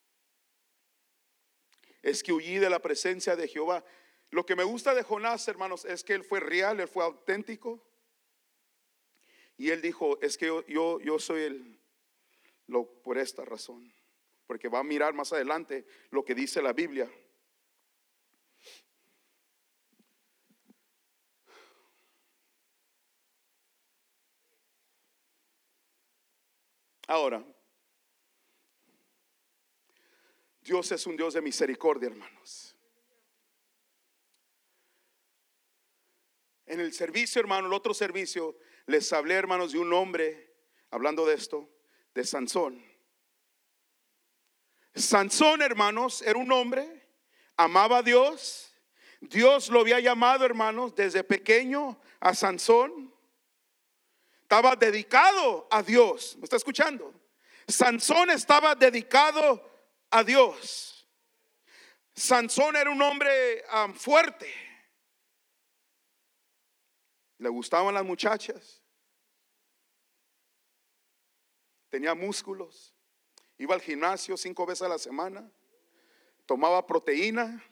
es 2.03 2.23
que 2.23 2.33
huí 2.33 2.59
de 2.59 2.71
la 2.71 2.79
presencia 2.79 3.35
de 3.35 3.49
Jehová. 3.49 3.85
Lo 4.31 4.47
que 4.47 4.55
me 4.55 4.63
gusta 4.63 4.95
de 4.95 5.03
Jonás, 5.03 5.49
hermanos, 5.49 5.85
es 5.85 6.05
que 6.05 6.15
él 6.15 6.23
fue 6.23 6.39
real, 6.39 6.79
él 6.79 6.87
fue 6.87 7.03
auténtico. 7.03 7.85
Y 9.57 9.71
él 9.71 9.83
dijo, 9.83 10.21
es 10.23 10.39
que 10.39 10.47
yo, 10.47 11.01
yo, 11.01 11.19
soy 11.19 11.43
el, 11.43 11.81
lo, 12.69 13.03
por 13.03 13.19
esta 13.19 13.45
razón 13.45 13.93
porque 14.51 14.69
va 14.69 14.81
a 14.81 14.83
mirar 14.83 15.15
más 15.15 15.33
adelante 15.33 15.87
lo 16.11 16.25
que 16.25 16.35
dice 16.35 16.61
la 16.61 16.73
Biblia. 16.73 17.09
Ahora, 27.07 27.45
Dios 30.63 30.91
es 30.91 31.07
un 31.07 31.17
Dios 31.17 31.35
de 31.35 31.43
misericordia, 31.43 32.09
hermanos. 32.09 32.75
En 36.67 36.81
el 36.81 36.93
servicio, 36.93 37.39
hermano, 37.39 37.69
el 37.69 37.73
otro 37.73 37.95
servicio, 37.95 38.59
les 38.87 39.13
hablé, 39.13 39.35
hermanos, 39.35 39.71
de 39.71 39.79
un 39.79 39.93
hombre, 39.93 40.57
hablando 40.91 41.25
de 41.25 41.37
esto, 41.37 41.71
de 42.13 42.25
Sansón. 42.25 42.90
Sansón, 44.95 45.63
hermanos, 45.63 46.23
era 46.23 46.39
un 46.39 46.51
hombre, 46.53 47.09
amaba 47.57 47.99
a 47.99 48.03
Dios. 48.03 48.75
Dios 49.21 49.69
lo 49.69 49.81
había 49.81 50.01
llamado, 50.01 50.45
hermanos, 50.45 50.95
desde 50.95 51.23
pequeño 51.23 52.01
a 52.19 52.35
Sansón. 52.35 53.15
Estaba 54.43 54.75
dedicado 54.75 55.69
a 55.71 55.83
Dios. 55.83 56.37
¿Me 56.39 56.45
está 56.45 56.57
escuchando? 56.57 57.15
Sansón 57.69 58.31
estaba 58.31 58.75
dedicado 58.75 59.71
a 60.11 60.25
Dios. 60.25 61.09
Sansón 62.15 62.77
era 62.77 62.91
un 62.91 63.01
hombre 63.01 63.65
fuerte. 63.95 64.53
Le 67.39 67.49
gustaban 67.49 67.95
las 67.95 68.05
muchachas. 68.05 68.83
Tenía 71.89 72.15
músculos. 72.15 72.90
Iba 73.61 73.75
al 73.75 73.83
gimnasio 73.83 74.39
cinco 74.39 74.65
veces 74.65 74.81
a 74.87 74.89
la 74.89 74.97
semana. 74.99 75.47
Tomaba 76.47 76.87
proteína. 76.87 77.63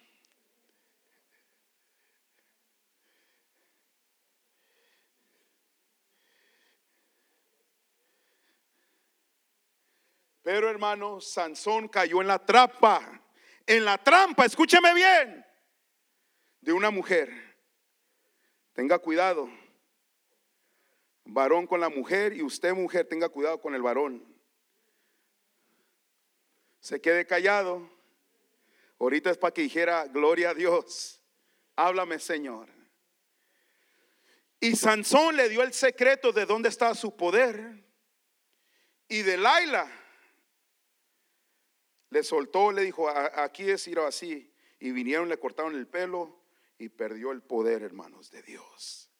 Pero 10.43 10.69
hermano, 10.69 11.23
Sansón 11.23 11.89
cayó 11.89 12.21
en 12.21 12.27
la 12.27 12.39
trampa, 12.39 13.23
en 13.67 13.87
la 13.87 13.97
trampa, 13.97 14.45
escúcheme 14.45 14.93
bien, 14.93 15.43
de 16.61 16.73
una 16.75 16.91
mujer. 16.91 17.31
Tenga 18.75 18.99
cuidado, 18.99 19.49
varón 21.25 21.67
con 21.67 21.81
la 21.81 21.89
mujer 21.89 22.35
y 22.35 22.43
usted 22.43 22.75
mujer, 22.75 23.09
tenga 23.09 23.31
cuidado 23.31 23.59
con 23.59 23.75
el 23.75 23.81
varón 23.81 24.38
se 26.89 27.03
quede 27.03 27.27
callado. 27.27 27.87
Ahorita 28.99 29.31
es 29.31 29.37
para 29.37 29.53
que 29.53 29.61
dijera, 29.61 30.07
gloria 30.07 30.51
a 30.51 30.55
Dios, 30.55 31.23
háblame 31.77 32.19
Señor. 32.19 32.67
Y 34.59 34.75
Sansón 34.75 35.37
le 35.37 35.51
dio 35.51 35.63
el 35.63 35.75
secreto 35.75 36.33
de 36.33 36.47
dónde 36.47 36.71
estaba 36.71 36.95
su 36.95 37.15
poder. 37.15 37.85
Y 39.07 39.21
de 39.21 39.37
Laila 39.37 39.87
le 42.09 42.23
soltó, 42.25 42.73
le 42.73 42.85
dijo, 42.85 43.07
aquí 43.11 43.71
es 43.71 43.87
ir 43.87 43.99
así. 43.99 44.51
Y 44.81 44.91
vinieron, 44.93 45.29
le 45.29 45.39
cortaron 45.39 45.75
el 45.75 45.87
pelo 45.87 46.41
y 46.79 46.89
perdió 46.89 47.33
el 47.33 47.43
poder, 47.43 47.83
hermanos, 47.83 48.31
de 48.31 48.43
Dios. 48.43 49.11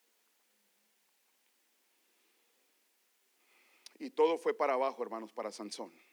Y 3.99 4.09
todo 4.09 4.39
fue 4.39 4.55
para 4.55 4.73
abajo, 4.73 5.03
hermanos, 5.03 5.35
para 5.35 5.53
Sansón. 5.53 6.08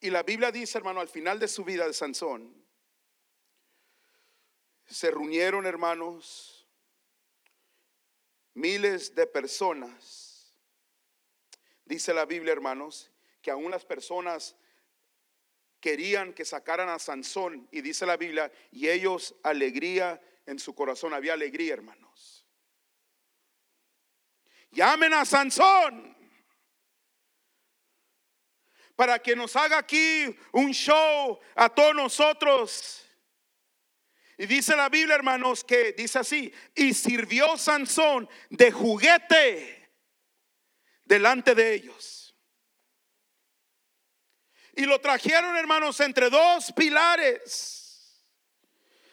Y 0.00 0.10
la 0.10 0.22
Biblia 0.22 0.52
dice, 0.52 0.78
hermano, 0.78 1.00
al 1.00 1.08
final 1.08 1.38
de 1.38 1.48
su 1.48 1.64
vida 1.64 1.86
de 1.86 1.92
Sansón, 1.92 2.54
se 4.86 5.10
reunieron, 5.10 5.66
hermanos, 5.66 6.66
miles 8.54 9.14
de 9.14 9.26
personas. 9.26 10.56
Dice 11.84 12.12
la 12.12 12.24
Biblia, 12.24 12.52
hermanos, 12.52 13.10
que 13.40 13.50
aún 13.50 13.70
las 13.70 13.84
personas 13.84 14.56
querían 15.80 16.32
que 16.32 16.44
sacaran 16.44 16.88
a 16.88 16.98
Sansón. 16.98 17.68
Y 17.70 17.80
dice 17.80 18.06
la 18.06 18.16
Biblia, 18.16 18.52
y 18.70 18.88
ellos 18.88 19.34
alegría 19.42 20.20
en 20.44 20.58
su 20.58 20.74
corazón, 20.74 21.14
había 21.14 21.32
alegría, 21.32 21.74
hermanos. 21.74 22.46
Llamen 24.70 25.14
a 25.14 25.24
Sansón 25.24 26.15
para 28.96 29.18
que 29.20 29.36
nos 29.36 29.54
haga 29.54 29.78
aquí 29.78 30.36
un 30.52 30.72
show 30.72 31.38
a 31.54 31.68
todos 31.68 31.94
nosotros. 31.94 33.06
Y 34.38 34.46
dice 34.46 34.74
la 34.74 34.88
Biblia, 34.88 35.14
hermanos, 35.14 35.62
que 35.62 35.92
dice 35.92 36.18
así, 36.18 36.52
y 36.74 36.92
sirvió 36.92 37.56
Sansón 37.56 38.28
de 38.50 38.72
juguete 38.72 39.90
delante 41.04 41.54
de 41.54 41.74
ellos. 41.74 42.34
Y 44.74 44.84
lo 44.84 45.00
trajeron, 45.00 45.56
hermanos, 45.56 46.00
entre 46.00 46.28
dos 46.28 46.72
pilares. 46.72 48.22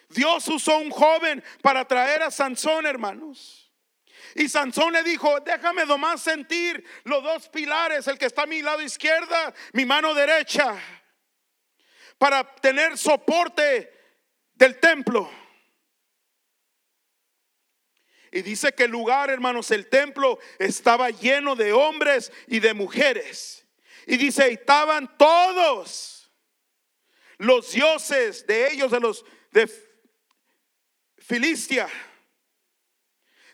Dios 0.10 0.48
usó 0.50 0.78
un 0.78 0.92
joven 0.92 1.44
para 1.62 1.88
traer 1.88 2.22
a 2.24 2.32
Sansón, 2.32 2.86
hermanos. 2.86 3.63
Y 4.36 4.50
Sansón 4.50 4.94
le 4.94 5.04
dijo, 5.04 5.40
déjame 5.42 5.86
nomás 5.86 6.22
sentir 6.22 6.84
los 7.04 7.24
dos 7.24 7.50
pilares, 7.50 8.08
el 8.08 8.18
que 8.18 8.26
está 8.26 8.44
a 8.44 8.48
mi 8.48 8.62
lado 8.62 8.82
izquierda, 8.82 9.54
mi 9.74 9.86
mano 9.86 10.14
derecha. 10.14 10.76
para 12.18 12.44
tener 12.56 12.98
soporte 12.98 13.92
del 14.54 14.80
templo. 14.80 15.30
Y 18.32 18.42
dice 18.42 18.74
que 18.74 18.86
el 18.86 18.92
lugar, 18.92 19.30
hermanos, 19.30 19.70
el 19.72 19.90
templo 19.90 20.40
estaba 20.58 21.10
lleno 21.10 21.56
de 21.56 21.74
hombres 21.74 22.32
y 22.48 22.60
de 22.60 22.74
mujeres. 22.74 23.68
Y 24.08 24.18
dice, 24.18 24.52
estaban 24.52 25.18
todos 25.18 26.32
los 27.38 27.72
dioses 27.72 28.48
de 28.48 28.72
ellos, 28.72 28.90
de 28.92 29.00
los 29.00 29.26
de 29.52 29.70
Filistia. 31.18 31.88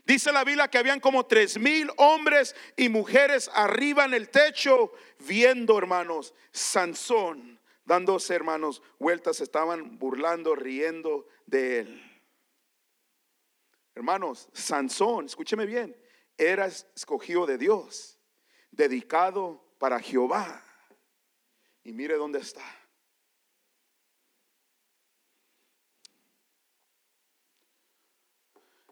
Dice 0.10 0.32
la 0.32 0.43
Biblia 0.43 0.68
que 0.68 0.80
habían 0.80 0.99
como 0.99 1.28
tres 1.28 1.60
mil 1.60 1.88
hombres 1.97 2.55
y 2.76 2.89
mujeres 2.89 3.47
arriba 3.53 4.05
en 4.05 4.16
el 4.16 4.30
techo 4.30 4.91
viendo, 5.20 5.78
hermanos, 5.78 6.34
Sansón, 6.51 7.60
dándose, 7.86 8.34
hermanos, 8.34 8.82
vueltas, 8.97 9.39
estaban 9.39 9.99
burlando, 9.99 10.55
riendo 10.55 11.28
de 11.45 11.82
él. 11.82 12.22
Hermanos, 13.93 14.49
Sansón, 14.51 15.28
escúcheme 15.28 15.68
bien, 15.68 15.95
era 16.36 16.66
escogido 16.66 17.45
de 17.45 17.60
Dios, 17.60 18.18
dedicado 18.72 19.64
para 19.78 19.99
Jehová. 19.99 20.66
Y 21.84 21.91
mire 21.91 22.16
dónde 22.16 22.39
está. 22.39 22.78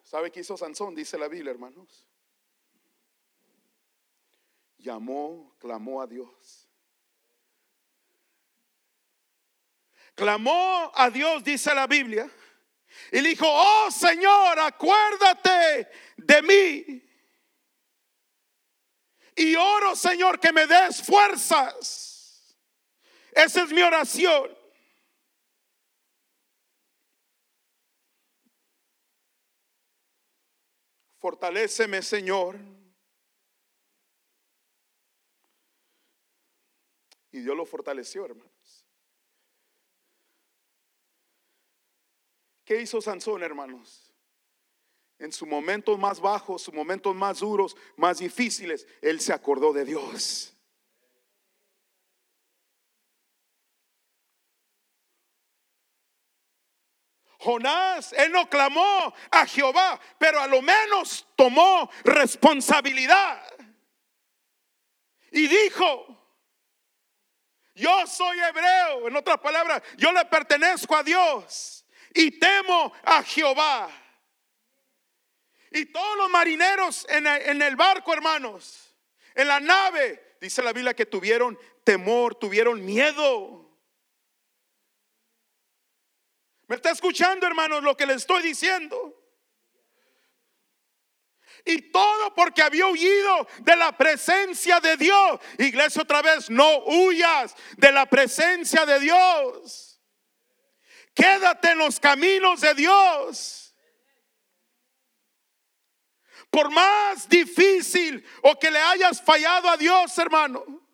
¿Sabe 0.08 0.32
qué 0.32 0.39
hizo 0.39 0.55
Sansón? 0.55 0.95
Dice 0.95 1.18
la 1.18 1.28
Biblia, 1.28 1.51
hermanos. 1.51 2.08
Llamó, 4.78 5.53
clamó 5.60 6.01
a 6.01 6.08
Dios. 6.08 6.70
Clamó 10.16 10.89
a 10.95 11.10
Dios, 11.10 11.43
dice 11.43 11.76
la 11.76 11.88
Biblia 11.88 12.32
y 13.12 13.20
dijo, 13.20 13.45
oh 13.49 13.91
Señor, 13.91 14.58
acuérdate 14.58 15.89
de 16.16 16.41
mí. 16.41 17.03
Y 19.36 19.55
oro, 19.55 19.93
Señor, 19.93 20.39
que 20.39 20.53
me 20.53 20.66
des 20.68 21.03
fuerzas. 21.03 22.58
Esa 23.34 23.64
es 23.64 23.72
mi 23.72 23.82
oración. 23.82 24.58
Fortaléceme, 31.28 32.01
Señor. 32.01 32.57
Y 37.34 37.41
Dios 37.41 37.53
lo 37.53 37.65
fortaleció, 37.65 38.23
hermano. 38.23 38.49
¿Qué 42.63 42.82
hizo 42.82 43.01
Sansón, 43.01 43.43
hermanos? 43.43 44.13
En 45.19 45.34
sus 45.34 45.49
momentos 45.49 45.99
más 45.99 46.21
bajos, 46.21 46.61
sus 46.61 46.73
momentos 46.73 47.13
más 47.13 47.39
duros, 47.39 47.75
más 47.97 48.19
difíciles, 48.19 48.88
él 49.01 49.19
se 49.19 49.34
acordó 49.34 49.73
de 49.73 49.84
Dios. 49.84 50.57
Jonás, 57.48 58.12
él 58.12 58.34
no 58.34 58.50
clamó 58.50 59.14
a 59.32 59.45
Jehová, 59.45 59.98
pero 60.18 60.38
a 60.41 60.48
lo 60.48 60.62
menos 60.62 61.26
tomó 61.38 61.89
responsabilidad. 62.04 63.41
Y 65.32 65.48
dijo, 65.48 66.36
yo 67.74 68.06
soy 68.06 68.38
hebreo, 68.38 69.08
en 69.08 69.16
otras 69.16 69.38
palabras, 69.38 69.82
yo 69.95 70.12
le 70.12 70.26
pertenezco 70.26 70.93
a 70.93 71.04
Dios 71.04 71.86
y 72.14 72.38
temo 72.38 72.91
a 73.06 73.24
Jehová. 73.24 73.89
Y 75.72 75.86
todos 75.86 76.18
los 76.18 76.30
marineros 76.30 77.08
en 77.08 77.62
el, 77.62 77.78
barco, 77.78 78.12
hermanos, 78.12 78.93
en 79.34 79.48
la 79.48 79.62
nave, 79.62 80.36
dice 80.41 80.62
la 80.62 80.74
Biblia 80.74 80.93
que 80.93 81.06
tuvieron 81.06 81.58
temor, 81.86 82.36
tuvieron 82.36 82.84
miedo. 82.84 83.66
¿Me 86.68 86.76
está 86.76 86.91
escuchando, 86.91 87.47
hermanos, 87.47 87.82
lo 87.82 87.95
que 87.95 88.05
le 88.05 88.13
estoy 88.13 88.43
diciendo? 88.43 89.13
Y 91.63 91.91
todo 91.91 92.34
porque 92.34 92.61
había 92.61 92.88
huido 92.88 93.47
de 93.59 93.76
la 93.76 93.95
presencia 93.97 94.80
de 94.80 94.97
Dios. 94.97 95.39
Iglesia, 95.57 96.01
otra 96.01 96.22
vez, 96.22 96.49
no 96.49 96.80
huyas 96.86 97.55
de 97.78 97.91
la 97.91 98.05
presencia 98.05 98.86
de 98.86 98.99
Dios. 98.99 100.01
Quédate 101.13 101.72
en 101.72 101.80
los 101.80 101.99
caminos 101.99 102.61
de 102.61 102.74
Dios. 102.74 103.76
Por 106.49 106.70
más 106.70 107.28
difícil 107.28 108.26
o 108.43 108.57
que 108.57 108.72
le 108.72 108.80
hayas 108.80 109.22
fallado 109.22 109.70
a 109.70 109.78
Dios, 109.78 110.18
hermano, 110.18 110.86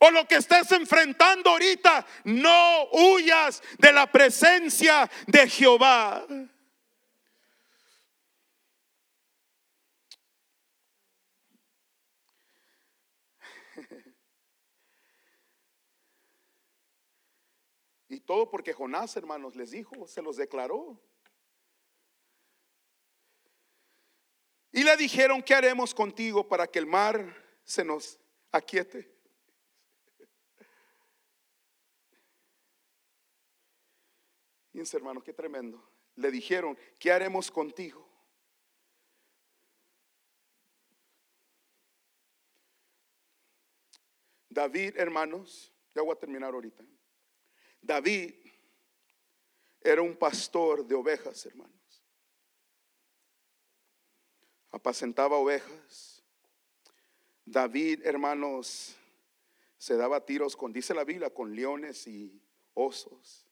o 0.00 0.10
lo 0.10 0.26
que 0.26 0.36
estés 0.36 0.70
enfrentando 0.72 1.50
ahorita, 1.50 2.06
no 2.24 2.88
huyas 2.92 3.62
de 3.78 3.92
la 3.92 4.10
presencia 4.10 5.10
de 5.26 5.48
Jehová. 5.48 6.26
Y 18.08 18.20
todo 18.20 18.50
porque 18.50 18.74
Jonás, 18.74 19.16
hermanos, 19.16 19.56
les 19.56 19.70
dijo, 19.70 20.06
se 20.06 20.20
los 20.20 20.36
declaró. 20.36 21.00
Y 24.70 24.84
le 24.84 24.96
dijeron, 24.96 25.42
¿qué 25.42 25.54
haremos 25.54 25.94
contigo 25.94 26.48
para 26.48 26.66
que 26.66 26.78
el 26.78 26.86
mar 26.86 27.34
se 27.64 27.84
nos 27.84 28.18
aquiete? 28.50 29.11
Fíjense, 34.72 34.96
hermano, 34.96 35.22
qué 35.22 35.34
tremendo. 35.34 35.86
Le 36.16 36.30
dijeron, 36.30 36.78
¿qué 36.98 37.12
haremos 37.12 37.50
contigo? 37.50 38.08
David, 44.48 44.94
hermanos, 44.96 45.72
ya 45.94 46.02
voy 46.02 46.12
a 46.12 46.18
terminar 46.18 46.52
ahorita. 46.52 46.84
David 47.80 48.34
era 49.80 50.02
un 50.02 50.16
pastor 50.16 50.86
de 50.86 50.94
ovejas, 50.94 51.44
hermanos. 51.46 52.04
Apacentaba 54.70 55.36
ovejas. 55.36 56.22
David, 57.44 58.06
hermanos, 58.06 58.96
se 59.76 59.96
daba 59.96 60.24
tiros 60.24 60.56
con, 60.56 60.72
dice 60.72 60.94
la 60.94 61.04
Biblia, 61.04 61.28
con 61.28 61.54
leones 61.54 62.06
y 62.06 62.40
osos. 62.72 63.46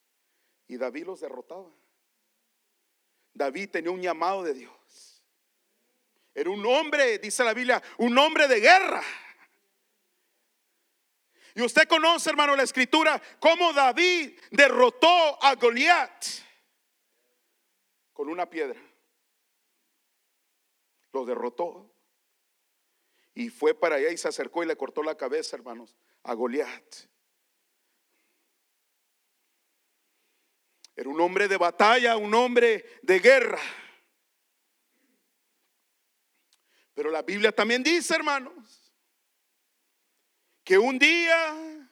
Y 0.71 0.77
David 0.77 1.07
los 1.07 1.19
derrotaba. 1.19 1.69
David 3.35 3.71
tenía 3.71 3.91
un 3.91 4.01
llamado 4.01 4.45
de 4.45 4.55
Dios. 4.55 5.25
Era 6.33 6.49
un 6.49 6.65
hombre, 6.65 7.19
dice 7.19 7.43
la 7.43 7.53
Biblia, 7.53 7.83
un 7.99 8.17
hombre 8.17 8.47
de 8.47 8.61
guerra. 8.61 9.03
Y 11.57 11.63
usted 11.63 11.89
conoce, 11.89 12.31
hermano, 12.31 12.55
la 12.55 12.63
escritura, 12.63 13.21
cómo 13.41 13.73
David 13.73 14.39
derrotó 14.53 15.43
a 15.43 15.57
Goliat 15.57 16.25
con 18.13 18.29
una 18.29 18.49
piedra. 18.49 18.81
Lo 21.13 21.25
derrotó. 21.25 21.93
Y 23.35 23.49
fue 23.49 23.75
para 23.75 23.97
allá 23.97 24.11
y 24.13 24.17
se 24.17 24.29
acercó 24.29 24.63
y 24.63 24.67
le 24.67 24.77
cortó 24.77 25.03
la 25.03 25.17
cabeza, 25.17 25.57
hermanos, 25.57 25.97
a 26.23 26.33
Goliat. 26.33 27.10
Era 31.01 31.09
un 31.09 31.19
hombre 31.19 31.49
de 31.49 31.57
batalla, 31.57 32.19
un 32.19 32.35
hombre 32.35 32.85
de 33.01 33.21
guerra. 33.21 33.59
Pero 36.93 37.11
la 37.11 37.23
Biblia 37.23 37.53
también 37.53 37.83
dice, 37.83 38.15
hermanos, 38.15 38.93
que 40.63 40.77
un 40.77 40.99
día, 40.99 41.89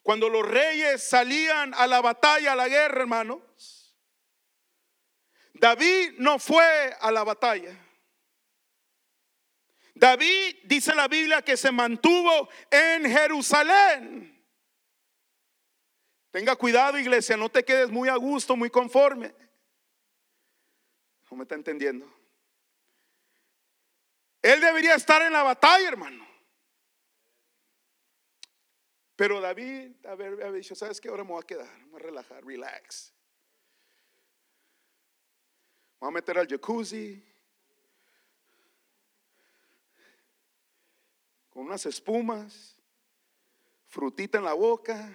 cuando 0.00 0.28
los 0.28 0.46
reyes 0.46 1.02
salían 1.02 1.74
a 1.74 1.88
la 1.88 2.00
batalla, 2.00 2.52
a 2.52 2.56
la 2.56 2.68
guerra, 2.68 3.00
hermanos, 3.00 3.96
David 5.54 6.18
no 6.18 6.38
fue 6.38 6.96
a 7.00 7.10
la 7.10 7.24
batalla. 7.24 7.76
David 9.92 10.58
dice 10.66 10.94
la 10.94 11.08
Biblia 11.08 11.42
que 11.42 11.56
se 11.56 11.72
mantuvo 11.72 12.48
en 12.70 13.10
Jerusalén. 13.10 14.41
Tenga 16.32 16.56
cuidado, 16.56 16.98
iglesia, 16.98 17.36
no 17.36 17.50
te 17.50 17.62
quedes 17.62 17.90
muy 17.90 18.08
a 18.08 18.16
gusto, 18.16 18.56
muy 18.56 18.70
conforme. 18.70 19.34
No 21.30 21.36
me 21.36 21.42
está 21.42 21.54
entendiendo. 21.54 22.10
Él 24.40 24.60
debería 24.60 24.94
estar 24.94 25.20
en 25.22 25.34
la 25.34 25.42
batalla, 25.42 25.86
hermano. 25.86 26.26
Pero 29.14 29.42
David, 29.42 29.92
había 30.06 30.50
dicho, 30.50 30.74
¿sabes 30.74 31.00
qué? 31.00 31.08
Ahora 31.08 31.22
me 31.22 31.30
voy 31.30 31.42
a 31.42 31.46
quedar, 31.46 31.70
me 31.80 31.90
voy 31.90 32.00
a 32.00 32.04
relajar, 32.04 32.44
relax. 32.44 33.12
Me 36.00 36.06
voy 36.06 36.08
a 36.08 36.12
meter 36.12 36.38
al 36.38 36.48
jacuzzi. 36.48 37.22
Con 41.50 41.66
unas 41.66 41.84
espumas, 41.84 42.74
frutita 43.86 44.38
en 44.38 44.44
la 44.44 44.54
boca. 44.54 45.12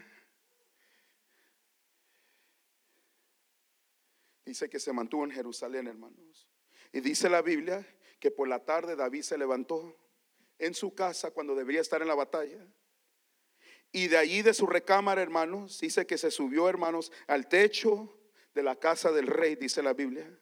Dice 4.48 4.70
que 4.70 4.80
se 4.80 4.94
mantuvo 4.94 5.26
en 5.26 5.32
Jerusalén, 5.32 5.88
hermanos. 5.88 6.48
Y 6.94 7.02
dice 7.02 7.30
la 7.30 7.42
Biblia 7.42 7.86
que 8.18 8.32
por 8.32 8.48
la 8.48 8.64
tarde 8.64 8.96
David 8.96 9.24
se 9.24 9.38
levantó 9.38 9.98
en 10.58 10.74
su 10.74 10.96
casa 10.96 11.32
cuando 11.32 11.54
debería 11.54 11.82
estar 11.82 12.02
en 12.02 12.08
la 12.08 12.16
batalla. 12.16 12.66
Y 13.92 14.08
de 14.08 14.18
allí 14.18 14.44
de 14.44 14.54
su 14.54 14.66
recámara, 14.66 15.22
hermanos, 15.22 15.82
dice 15.82 16.08
que 16.08 16.18
se 16.18 16.32
subió, 16.32 16.70
hermanos, 16.70 17.12
al 17.28 17.50
techo 17.50 18.18
de 18.54 18.64
la 18.64 18.78
casa 18.78 19.12
del 19.12 19.28
rey, 19.28 19.58
dice 19.58 19.84
la 19.84 19.92
Biblia. 19.92 20.40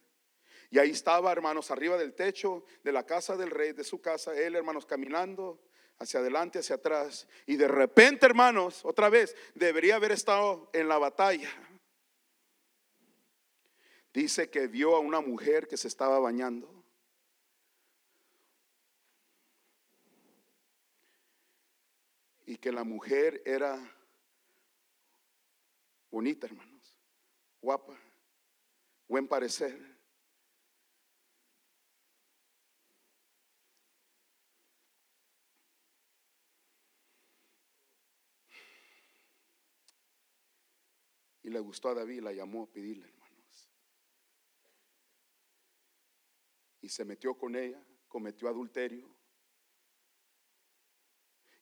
Y 0.70 0.78
ahí 0.78 0.92
estaba, 0.92 1.32
hermanos, 1.32 1.72
arriba 1.72 1.98
del 1.98 2.14
techo 2.14 2.64
de 2.84 2.92
la 2.92 3.08
casa 3.08 3.36
del 3.36 3.50
rey, 3.50 3.72
de 3.72 3.84
su 3.84 4.02
casa, 4.02 4.40
él, 4.40 4.56
hermanos, 4.56 4.86
caminando 4.86 5.64
hacia 5.98 6.20
adelante, 6.20 6.60
hacia 6.60 6.76
atrás. 6.76 7.28
Y 7.48 7.56
de 7.56 7.68
repente, 7.68 8.28
hermanos, 8.28 8.86
otra 8.86 9.10
vez, 9.10 9.36
debería 9.56 9.96
haber 9.96 10.12
estado 10.12 10.70
en 10.74 10.88
la 10.88 11.00
batalla. 11.00 11.50
Dice 14.16 14.50
que 14.50 14.68
vio 14.68 14.96
a 14.96 15.00
una 15.00 15.20
mujer 15.20 15.68
que 15.68 15.76
se 15.76 15.90
estaba 15.90 16.18
bañando. 16.20 16.74
y 22.48 22.58
que 22.58 22.72
la 22.72 22.84
mujer 22.84 23.42
era 23.44 23.76
bonita, 26.12 26.46
hermanos, 26.46 26.96
guapa, 27.60 28.00
buen 29.08 29.28
parecer. 29.28 29.96
Y 41.42 41.50
le 41.50 41.60
gustó 41.60 41.90
a 41.90 41.96
David, 41.96 42.22
la 42.22 42.32
llamó 42.32 42.64
a 42.64 42.68
pedirle, 42.68 43.08
hermanos. 43.08 43.26
Y 46.86 46.90
se 46.90 47.04
metió 47.04 47.36
con 47.36 47.56
ella, 47.56 47.84
cometió 48.08 48.48
adulterio. 48.48 49.10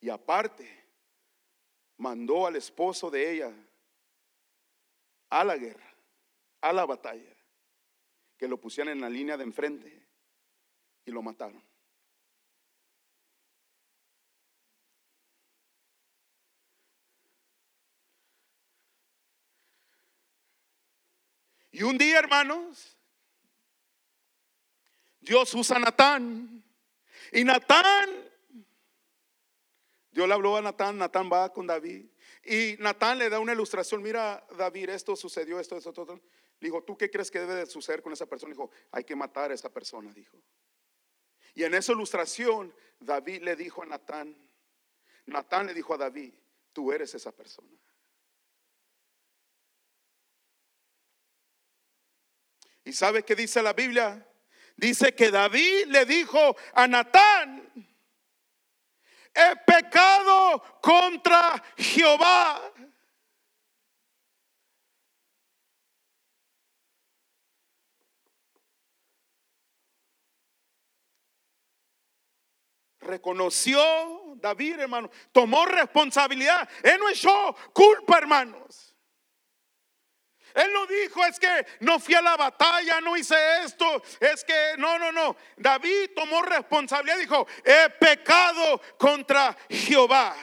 Y 0.02 0.10
aparte, 0.10 0.70
mandó 1.96 2.46
al 2.46 2.58
esposo 2.58 3.10
de 3.10 3.32
ella 3.32 3.56
a 5.30 5.46
la 5.46 5.56
guerra, 5.56 5.96
a 6.60 6.74
la 6.74 6.86
batalla, 6.86 7.34
que 8.36 8.50
lo 8.50 8.60
pusieran 8.60 8.98
en 8.98 9.00
la 9.00 9.10
línea 9.10 9.38
de 9.38 9.46
enfrente 9.46 10.06
y 11.06 11.12
lo 11.12 11.22
mataron. 11.22 11.64
Y 21.72 21.82
un 21.84 21.98
día, 21.98 22.20
hermanos, 22.20 22.98
Dios 25.24 25.54
usa 25.54 25.78
a 25.78 25.80
Natán. 25.80 26.64
Y 27.32 27.44
Natán 27.44 28.34
Dios 30.14 30.28
le 30.28 30.34
habló 30.36 30.56
a 30.56 30.62
Natán, 30.62 30.98
Natán 31.00 31.28
va 31.32 31.52
con 31.52 31.66
David. 31.66 32.06
Y 32.46 32.76
Natán 32.78 33.18
le 33.18 33.30
da 33.30 33.40
una 33.40 33.54
ilustración, 33.54 34.04
mira 34.04 34.46
David, 34.56 34.90
esto 34.90 35.16
sucedió, 35.16 35.60
esto, 35.60 35.76
esto, 35.76 35.90
esto. 35.90 36.06
Le 36.60 36.68
dijo, 36.68 36.84
¿tú 36.84 36.96
qué 36.96 37.10
crees 37.10 37.32
que 37.32 37.40
debe 37.40 37.56
de 37.56 37.66
suceder 37.66 38.04
con 38.04 38.14
esa 38.14 38.28
persona? 38.28 38.54
Dijo, 38.54 38.70
hay 38.92 39.04
que 39.04 39.16
matar 39.16 39.50
a 39.50 39.56
esa 39.56 39.74
persona, 39.74 40.14
dijo. 40.14 40.38
Y 41.56 41.64
en 41.64 41.74
esa 41.74 41.94
ilustración, 41.94 42.74
David 43.00 43.42
le 43.42 43.56
dijo 43.56 43.82
a 43.82 43.88
Natán, 43.88 44.38
Natán 45.26 45.66
le 45.66 45.74
dijo 45.74 45.96
a 45.96 45.98
David, 45.98 46.32
tú 46.74 46.92
eres 46.92 47.16
esa 47.16 47.32
persona. 47.32 47.76
¿Y 52.86 52.94
sabe 52.94 53.24
qué 53.24 53.36
dice 53.36 53.64
la 53.64 53.74
Biblia? 53.74 54.28
Dice 54.76 55.14
que 55.14 55.32
David 55.32 55.86
le 55.88 56.06
dijo 56.06 56.56
a 56.74 56.88
Natán, 56.88 57.72
he 59.34 59.56
pecado 59.66 60.64
contra 60.82 61.64
Jehová. 61.78 62.62
Reconoció 73.00 74.36
David, 74.38 74.80
hermano, 74.80 75.12
tomó 75.32 75.66
responsabilidad. 75.66 76.68
Él 76.84 76.98
no 77.00 77.10
echó 77.10 77.56
culpa, 77.74 78.18
hermanos. 78.18 78.93
Él 80.54 80.72
no 80.72 80.86
dijo, 80.86 81.24
es 81.26 81.40
que 81.40 81.66
no 81.80 82.00
fui 82.00 82.14
a 82.14 82.22
la 82.22 82.38
batalla, 82.38 83.02
no 83.02 83.18
hice 83.18 83.36
esto, 83.64 84.02
es 84.20 84.44
que 84.44 84.76
no, 84.78 85.00
no, 85.00 85.12
no. 85.12 85.36
David 85.58 86.12
tomó 86.16 86.42
responsabilidad, 86.42 87.18
dijo, 87.18 87.48
he 87.64 87.90
pecado 87.90 88.82
contra 88.98 89.58
Jehová. 89.70 90.36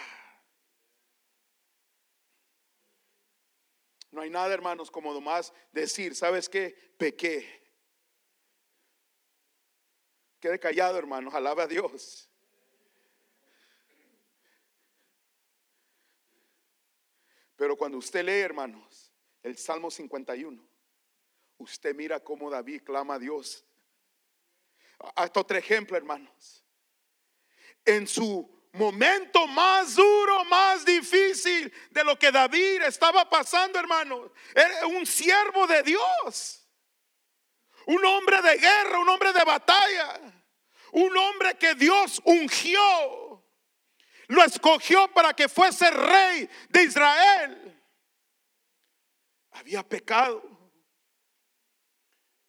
No 4.10 4.22
hay 4.22 4.30
nada, 4.30 4.52
hermanos, 4.52 4.90
como 4.90 5.14
nomás 5.14 5.52
decir, 5.70 6.16
¿sabes 6.16 6.48
qué? 6.48 6.74
Pequé. 6.98 7.60
Quede 10.40 10.58
callado, 10.58 10.98
hermanos, 10.98 11.34
alaba 11.34 11.64
a 11.64 11.66
Dios. 11.68 12.28
Pero 17.56 17.76
cuando 17.76 17.98
usted 17.98 18.24
lee, 18.24 18.40
hermanos, 18.40 19.09
el 19.42 19.56
Salmo 19.56 19.90
51. 19.90 20.62
Usted 21.58 21.94
mira 21.94 22.20
cómo 22.20 22.50
David 22.50 22.82
clama 22.84 23.14
a 23.14 23.18
Dios. 23.18 23.64
Hasta 25.14 25.40
otro 25.40 25.56
ejemplo, 25.56 25.96
hermanos. 25.96 26.64
En 27.84 28.06
su 28.06 28.48
momento 28.72 29.46
más 29.46 29.96
duro, 29.96 30.44
más 30.44 30.84
difícil 30.84 31.72
de 31.90 32.04
lo 32.04 32.18
que 32.18 32.30
David 32.30 32.82
estaba 32.82 33.28
pasando, 33.28 33.78
hermanos. 33.78 34.30
Era 34.54 34.86
un 34.86 35.06
siervo 35.06 35.66
de 35.66 35.82
Dios. 35.82 36.66
Un 37.86 38.04
hombre 38.04 38.40
de 38.42 38.56
guerra, 38.56 38.98
un 38.98 39.08
hombre 39.08 39.32
de 39.32 39.44
batalla. 39.44 40.20
Un 40.92 41.16
hombre 41.16 41.56
que 41.56 41.74
Dios 41.74 42.20
ungió. 42.24 43.44
Lo 44.28 44.44
escogió 44.44 45.08
para 45.12 45.34
que 45.34 45.48
fuese 45.48 45.90
rey 45.90 46.48
de 46.68 46.82
Israel 46.84 47.69
había 49.60 49.86
pecado. 49.86 50.42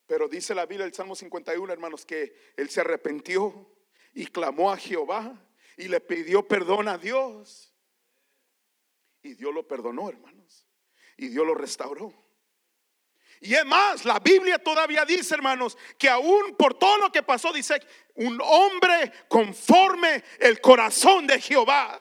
Pero 0.08 0.28
dice 0.28 0.56
la 0.56 0.66
Biblia, 0.66 0.86
el 0.86 0.94
Salmo 0.94 1.16
51, 1.16 1.72
hermanos, 1.72 2.06
que 2.06 2.36
él 2.58 2.70
se 2.70 2.82
arrepintió 2.82 3.70
y 4.14 4.26
clamó 4.28 4.72
a 4.72 4.78
Jehová 4.78 5.34
y 5.78 5.88
le 5.88 6.00
pidió 6.02 6.48
perdón 6.48 6.88
a 6.88 6.98
Dios. 6.98 7.74
Y 9.22 9.36
Dios 9.36 9.54
lo 9.54 9.68
perdonó, 9.68 10.10
hermanos. 10.10 10.68
Y 11.18 11.28
Dios 11.28 11.46
lo 11.46 11.54
restauró. 11.54 12.14
Y 13.40 13.56
es 13.56 13.66
más, 13.66 14.06
la 14.06 14.20
Biblia 14.20 14.60
todavía 14.60 15.04
dice, 15.06 15.34
hermanos, 15.34 15.78
que 15.98 16.10
aún 16.10 16.56
por 16.58 16.76
todo 16.76 16.98
lo 16.98 17.12
que 17.12 17.24
pasó, 17.24 17.52
dice, 17.52 17.82
un 18.16 18.40
hombre 18.42 19.12
conforme 19.28 20.24
el 20.40 20.62
corazón 20.62 21.26
de 21.26 21.40
Jehová. 21.40 22.00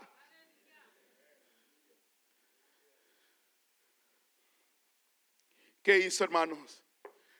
¿Qué 5.90 5.98
hizo, 5.98 6.22
hermanos? 6.22 6.84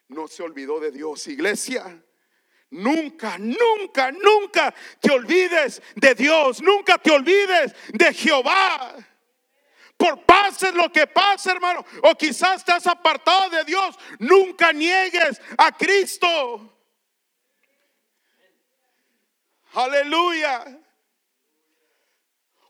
No 0.09 0.27
se 0.27 0.43
olvidó 0.43 0.81
de 0.81 0.91
Dios, 0.91 1.29
iglesia. 1.29 2.03
Nunca, 2.71 3.39
nunca, 3.39 4.11
nunca 4.11 4.75
te 4.99 5.13
olvides 5.13 5.81
de 5.95 6.17
Dios. 6.17 6.61
Nunca 6.61 6.99
te 6.99 7.13
olvides 7.13 7.73
de 7.93 8.13
Jehová. 8.13 8.97
Por 9.97 10.27
pase 10.27 10.73
lo 10.73 10.91
que 10.91 11.07
pase, 11.07 11.53
hermano. 11.53 11.85
O 12.03 12.17
quizás 12.17 12.57
estás 12.57 12.89
apartado 12.89 13.51
de 13.51 13.63
Dios. 13.63 13.97
Nunca 14.19 14.73
niegues 14.73 15.41
a 15.57 15.71
Cristo. 15.71 16.77
Aleluya. 19.75 20.77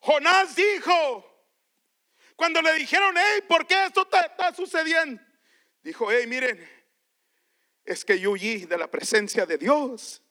Jonás 0.01 0.55
dijo, 0.55 1.25
cuando 2.37 2.61
le 2.61 2.75
dijeron, 2.75 3.15
hey, 3.17 3.45
¿por 3.49 3.67
qué 3.67 3.87
esto 3.87 4.07
está 4.13 4.55
sucediendo? 4.55 5.30
Dijo, 5.83 6.11
hey, 6.11 6.27
miren, 6.27 6.59
es 7.85 8.05
que 8.05 8.19
yo 8.19 8.33
huí 8.33 8.67
de 8.67 8.79
la 8.79 8.91
presencia 8.91 9.47
de 9.47 9.59
Dios. 9.59 10.23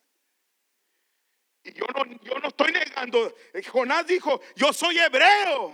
Y 1.63 1.73
yo 1.73 1.85
no, 1.93 2.05
yo 2.21 2.39
no 2.39 2.47
estoy 2.47 2.71
negando. 2.71 3.35
Jonás 3.71 4.07
dijo, 4.07 4.39
yo 4.55 4.71
soy 4.71 4.99
hebreo. 4.99 5.73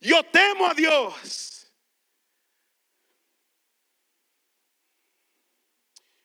Yo 0.00 0.22
temo 0.24 0.66
a 0.66 0.74
Dios. 0.74 1.72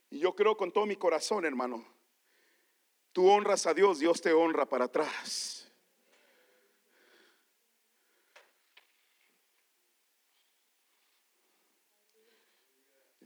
Y 0.10 0.20
yo 0.20 0.36
creo 0.36 0.58
con 0.58 0.72
todo 0.72 0.86
mi 0.86 0.96
corazón, 0.96 1.46
hermano, 1.46 1.86
tú 3.12 3.30
honras 3.30 3.66
a 3.68 3.74
Dios, 3.74 4.00
Dios 4.00 4.22
te 4.22 4.34
honra 4.34 4.66
para 4.66 4.86
atrás. 4.86 5.59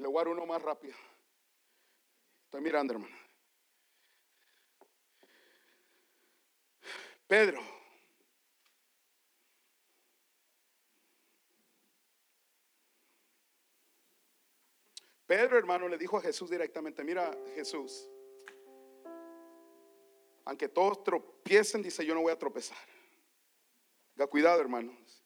Le 0.03 0.09
voy 0.09 0.21
a 0.21 0.29
uno 0.29 0.45
más 0.45 0.61
rápido. 0.61 0.95
Estoy 2.43 2.59
mirando, 2.59 2.91
hermano. 2.91 3.15
Pedro. 7.25 7.61
Pedro, 15.25 15.57
hermano, 15.57 15.87
le 15.87 15.97
dijo 15.97 16.17
a 16.17 16.21
Jesús 16.21 16.49
directamente, 16.49 17.01
mira 17.05 17.31
Jesús, 17.55 18.09
aunque 20.43 20.67
todos 20.67 21.01
tropiecen, 21.05 21.81
dice, 21.81 22.05
yo 22.05 22.13
no 22.13 22.23
voy 22.23 22.33
a 22.33 22.37
tropezar. 22.37 22.77
Haga 24.17 24.27
cuidado, 24.27 24.59
hermanos. 24.59 25.22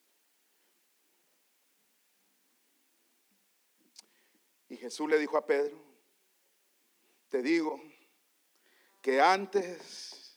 Jesús 4.87 5.09
le 5.09 5.19
dijo 5.19 5.35
a 5.35 5.45
Pedro, 5.45 5.75
te 7.27 7.41
digo 7.41 7.77
que 9.01 9.19
antes 9.19 10.33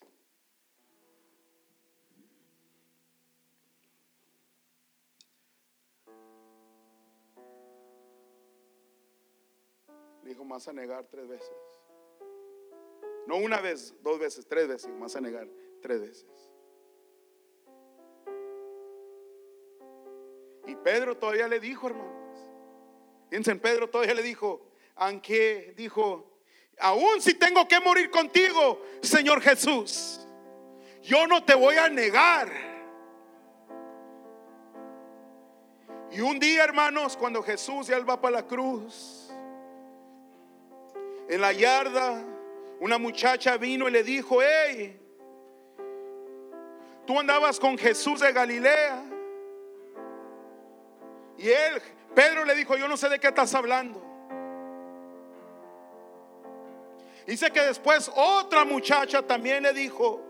dijo, 10.24 10.44
más 10.44 10.66
a 10.66 10.72
negar 10.72 11.07
tres 11.07 11.28
veces. 11.28 11.48
No 13.28 13.36
una 13.36 13.61
vez, 13.61 13.94
dos 14.03 14.18
veces, 14.18 14.48
tres 14.48 14.66
veces, 14.66 14.92
más 14.96 15.14
a 15.14 15.20
negar 15.20 15.46
tres 15.80 16.01
veces. 16.01 16.51
Y 20.66 20.74
Pedro 20.74 21.16
todavía 21.16 21.46
le 21.46 21.61
dijo, 21.61 21.88
hermanos. 23.31 23.31
Piensen, 23.31 23.61
Pedro 23.61 23.89
todavía 23.89 24.14
le 24.14 24.22
dijo, 24.22 24.61
aunque 24.97 25.72
dijo, 25.76 26.26
aún 26.78 27.20
si 27.20 27.35
tengo 27.35 27.66
que 27.66 27.81
morir 27.81 28.11
contigo, 28.11 28.83
Señor 29.03 29.41
Jesús, 29.41 30.26
yo 31.03 31.26
no 31.26 31.45
te 31.45 31.55
voy 31.55 31.76
a 31.76 31.89
negar. 31.89 32.51
Y 36.12 36.20
un 36.20 36.41
día, 36.41 36.64
hermanos, 36.64 37.16
cuando 37.16 37.43
Jesús 37.43 37.87
ya 37.87 37.99
va 38.01 38.20
para 38.20 38.37
la 38.37 38.47
cruz, 38.47 39.31
en 41.28 41.41
la 41.41 41.53
yarda, 41.53 42.24
una 42.81 42.99
muchacha 42.99 43.57
vino 43.57 43.89
y 43.89 43.93
le 43.93 44.03
dijo, 44.03 44.39
hey, 44.43 45.01
tú 47.07 47.18
andabas 47.20 47.61
con 47.61 47.78
Jesús 47.78 48.20
de 48.20 48.33
Galilea. 48.33 49.05
Y 51.39 51.49
él, 51.49 51.81
Pedro 52.14 52.44
le 52.44 52.54
dijo, 52.54 52.76
yo 52.76 52.88
no 52.88 52.96
sé 52.96 53.08
de 53.08 53.18
qué 53.18 53.28
estás 53.28 53.54
hablando. 53.54 54.02
Dice 57.26 57.50
que 57.50 57.61
después 57.61 58.11
otra 58.14 58.64
muchacha 58.64 59.22
también 59.22 59.62
le 59.62 59.72
dijo, 59.72 60.20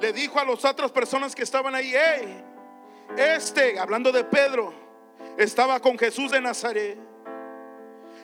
le 0.00 0.12
dijo 0.12 0.38
a 0.38 0.44
las 0.44 0.64
otras 0.64 0.92
personas 0.92 1.34
que 1.34 1.42
estaban 1.42 1.74
ahí, 1.74 1.92
hey, 1.92 2.44
este, 3.16 3.78
hablando 3.78 4.12
de 4.12 4.22
Pedro, 4.24 4.72
estaba 5.36 5.80
con 5.80 5.98
Jesús 5.98 6.30
de 6.30 6.40
Nazaret. 6.40 6.98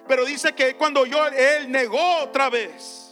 Pero 0.07 0.25
dice 0.25 0.55
que 0.55 0.77
cuando 0.77 1.07
yo, 1.07 1.27
él 1.29 1.71
negó 1.71 2.19
otra 2.19 2.51
vez. 2.51 3.04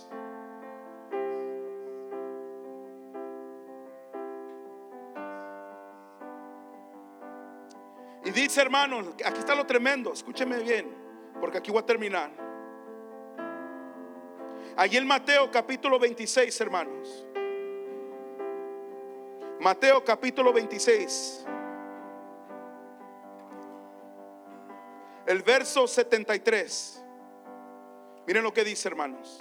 Dice, 8.35 8.63
hermanos, 8.63 9.09
aquí 9.25 9.41
está 9.41 9.55
lo 9.55 9.67
tremendo, 9.67 10.13
escúcheme 10.13 10.59
bien, 10.59 10.91
porque 11.41 11.59
aquí 11.59 11.71
voy 11.71 11.81
a 11.81 11.87
terminar. 11.87 12.31
Allí 14.77 14.97
en 14.97 15.07
Mateo 15.07 15.51
capítulo 15.51 15.99
26, 15.99 16.61
hermanos. 16.61 17.27
Mateo 19.61 20.03
capítulo 20.03 20.53
26. 20.53 21.47
El 25.27 25.43
verso 25.43 25.87
73. 25.87 27.05
Miren 28.27 28.43
lo 28.43 28.53
que 28.53 28.65
dice, 28.65 28.89
hermanos. 28.89 29.39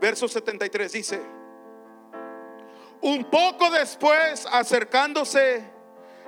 Verso 0.00 0.26
73 0.26 0.90
dice, 0.90 1.41
un 3.02 3.24
poco 3.24 3.70
después, 3.70 4.46
acercándose 4.50 5.62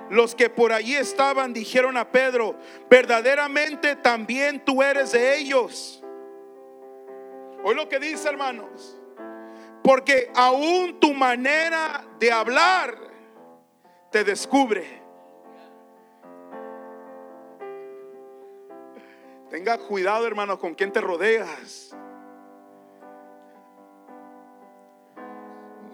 los 0.09 0.35
que 0.35 0.49
por 0.49 0.71
allí 0.71 0.95
estaban, 0.95 1.53
dijeron 1.53 1.97
a 1.97 2.11
Pedro, 2.11 2.55
verdaderamente 2.89 3.95
también 3.95 4.63
tú 4.63 4.83
eres 4.83 5.13
de 5.13 5.37
ellos. 5.37 6.03
Hoy 7.63 7.73
lo 7.73 7.89
que 7.89 7.99
dice, 7.99 8.29
hermanos, 8.29 8.99
porque 9.83 10.29
aún 10.35 10.99
tu 10.99 11.13
manera 11.13 12.05
de 12.19 12.31
hablar 12.31 12.95
te 14.11 14.23
descubre. 14.23 15.01
Tenga 19.49 19.77
cuidado, 19.77 20.27
hermano, 20.27 20.59
con 20.59 20.75
quien 20.75 20.91
te 20.91 21.01
rodeas. 21.01 21.95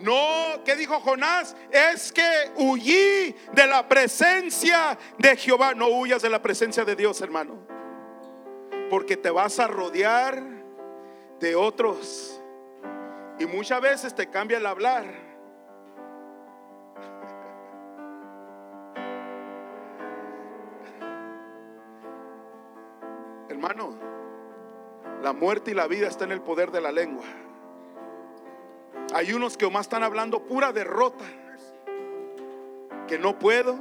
No, 0.01 0.63
¿qué 0.65 0.75
dijo 0.75 0.99
Jonás? 0.99 1.55
Es 1.69 2.11
que 2.11 2.51
huí 2.55 3.35
de 3.53 3.67
la 3.67 3.87
presencia 3.87 4.97
de 5.17 5.35
Jehová. 5.37 5.73
No 5.73 5.87
huyas 5.87 6.21
de 6.21 6.29
la 6.29 6.41
presencia 6.41 6.83
de 6.83 6.95
Dios, 6.95 7.21
hermano. 7.21 7.59
Porque 8.89 9.17
te 9.17 9.29
vas 9.29 9.59
a 9.59 9.67
rodear 9.67 10.43
de 11.39 11.55
otros. 11.55 12.41
Y 13.39 13.45
muchas 13.45 13.81
veces 13.81 14.15
te 14.15 14.29
cambia 14.29 14.57
el 14.57 14.65
hablar. 14.65 15.05
Hermano, 23.49 23.95
la 25.21 25.33
muerte 25.33 25.71
y 25.71 25.73
la 25.73 25.87
vida 25.87 26.07
está 26.07 26.25
en 26.25 26.31
el 26.31 26.41
poder 26.41 26.71
de 26.71 26.81
la 26.81 26.91
lengua. 26.91 27.25
Hay 29.13 29.33
unos 29.33 29.57
que 29.57 29.69
más 29.69 29.81
están 29.81 30.03
hablando 30.03 30.43
pura 30.43 30.71
derrota. 30.71 31.25
Que 33.07 33.19
no 33.19 33.37
puedo, 33.37 33.77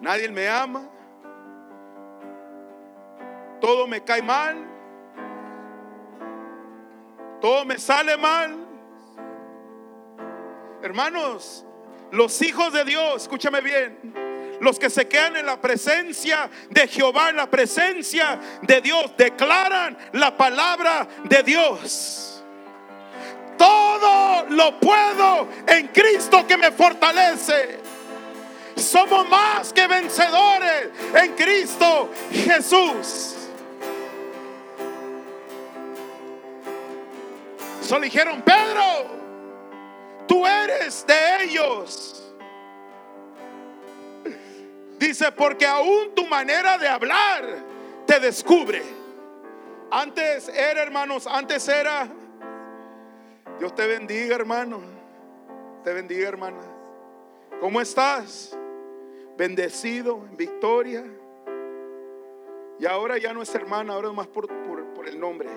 nadie 0.00 0.28
me 0.28 0.48
ama, 0.48 0.86
todo 3.58 3.86
me 3.86 4.04
cae 4.04 4.20
mal, 4.20 4.56
todo 7.40 7.64
me 7.64 7.78
sale 7.78 8.18
mal. 8.18 8.54
Hermanos, 10.82 11.64
los 12.10 12.42
hijos 12.42 12.70
de 12.74 12.84
Dios, 12.84 13.22
escúchame 13.22 13.62
bien, 13.62 14.14
los 14.60 14.78
que 14.78 14.90
se 14.90 15.08
quedan 15.08 15.36
en 15.36 15.46
la 15.46 15.58
presencia 15.58 16.50
de 16.68 16.86
Jehová, 16.86 17.30
en 17.30 17.36
la 17.36 17.48
presencia 17.48 18.38
de 18.60 18.82
Dios, 18.82 19.16
declaran 19.16 19.96
la 20.12 20.36
palabra 20.36 21.08
de 21.24 21.42
Dios. 21.42 22.33
Todo 23.56 24.46
lo 24.50 24.78
puedo 24.80 25.48
en 25.66 25.88
Cristo 25.88 26.46
que 26.46 26.56
me 26.56 26.70
fortalece. 26.72 27.80
Somos 28.76 29.28
más 29.28 29.72
que 29.72 29.86
vencedores 29.86 30.90
en 31.14 31.32
Cristo 31.34 32.10
Jesús. 32.32 33.36
Solo 37.82 38.04
dijeron, 38.04 38.42
Pedro, 38.42 38.82
tú 40.26 40.46
eres 40.46 41.06
de 41.06 41.44
ellos. 41.44 42.32
Dice, 44.98 45.30
porque 45.32 45.66
aún 45.66 46.14
tu 46.14 46.26
manera 46.26 46.78
de 46.78 46.88
hablar 46.88 47.44
te 48.06 48.18
descubre. 48.20 48.82
Antes 49.90 50.48
era, 50.48 50.82
hermanos, 50.82 51.26
antes 51.26 51.68
era, 51.68 52.08
Dios 53.58 53.74
te 53.74 53.86
bendiga, 53.86 54.34
hermano. 54.34 54.80
Te 55.82 55.92
bendiga, 55.92 56.28
hermana. 56.28 56.60
¿Cómo 57.60 57.80
estás? 57.80 58.58
Bendecido, 59.36 60.24
en 60.28 60.36
victoria. 60.36 61.04
Y 62.78 62.86
ahora 62.86 63.18
ya 63.18 63.32
no 63.32 63.42
es 63.42 63.54
hermana, 63.54 63.94
ahora 63.94 64.08
es 64.08 64.14
más 64.14 64.26
por, 64.26 64.48
el 65.06 65.20
nombre. 65.20 65.48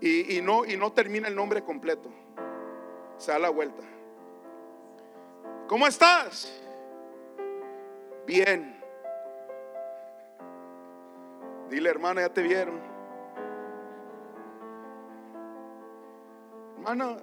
y, 0.00 0.40
no, 0.42 0.64
y 0.64 0.76
no 0.76 0.92
termina 0.92 1.28
el 1.28 1.34
nombre 1.34 1.62
completo. 1.62 2.10
Se 3.16 3.32
da 3.32 3.38
la 3.38 3.50
vuelta. 3.50 3.82
¿Cómo 5.68 5.86
estás? 5.86 6.52
Bien. 8.26 8.80
Dile, 11.70 11.88
hermana, 11.88 12.22
ya 12.22 12.28
te 12.28 12.42
vieron. 12.42 12.93
Hermana, 16.86 17.16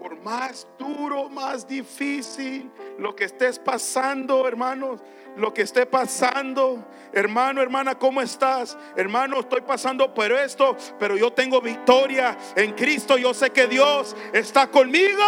por 0.00 0.20
más 0.20 0.66
duro, 0.76 1.28
más 1.28 1.64
difícil, 1.64 2.68
lo 2.98 3.14
que 3.14 3.22
estés 3.22 3.60
pasando, 3.60 4.48
hermanos, 4.48 5.00
lo 5.36 5.54
que 5.54 5.62
esté 5.62 5.86
pasando, 5.86 6.84
hermano, 7.12 7.62
hermana, 7.62 7.96
¿cómo 7.96 8.20
estás? 8.20 8.76
Hermano, 8.96 9.38
estoy 9.38 9.60
pasando 9.60 10.12
por 10.12 10.32
esto, 10.32 10.76
pero 10.98 11.16
yo 11.16 11.32
tengo 11.32 11.60
victoria 11.60 12.36
en 12.56 12.72
Cristo. 12.72 13.16
Yo 13.16 13.32
sé 13.32 13.50
que 13.50 13.68
Dios 13.68 14.16
está 14.32 14.66
conmigo. 14.68 15.22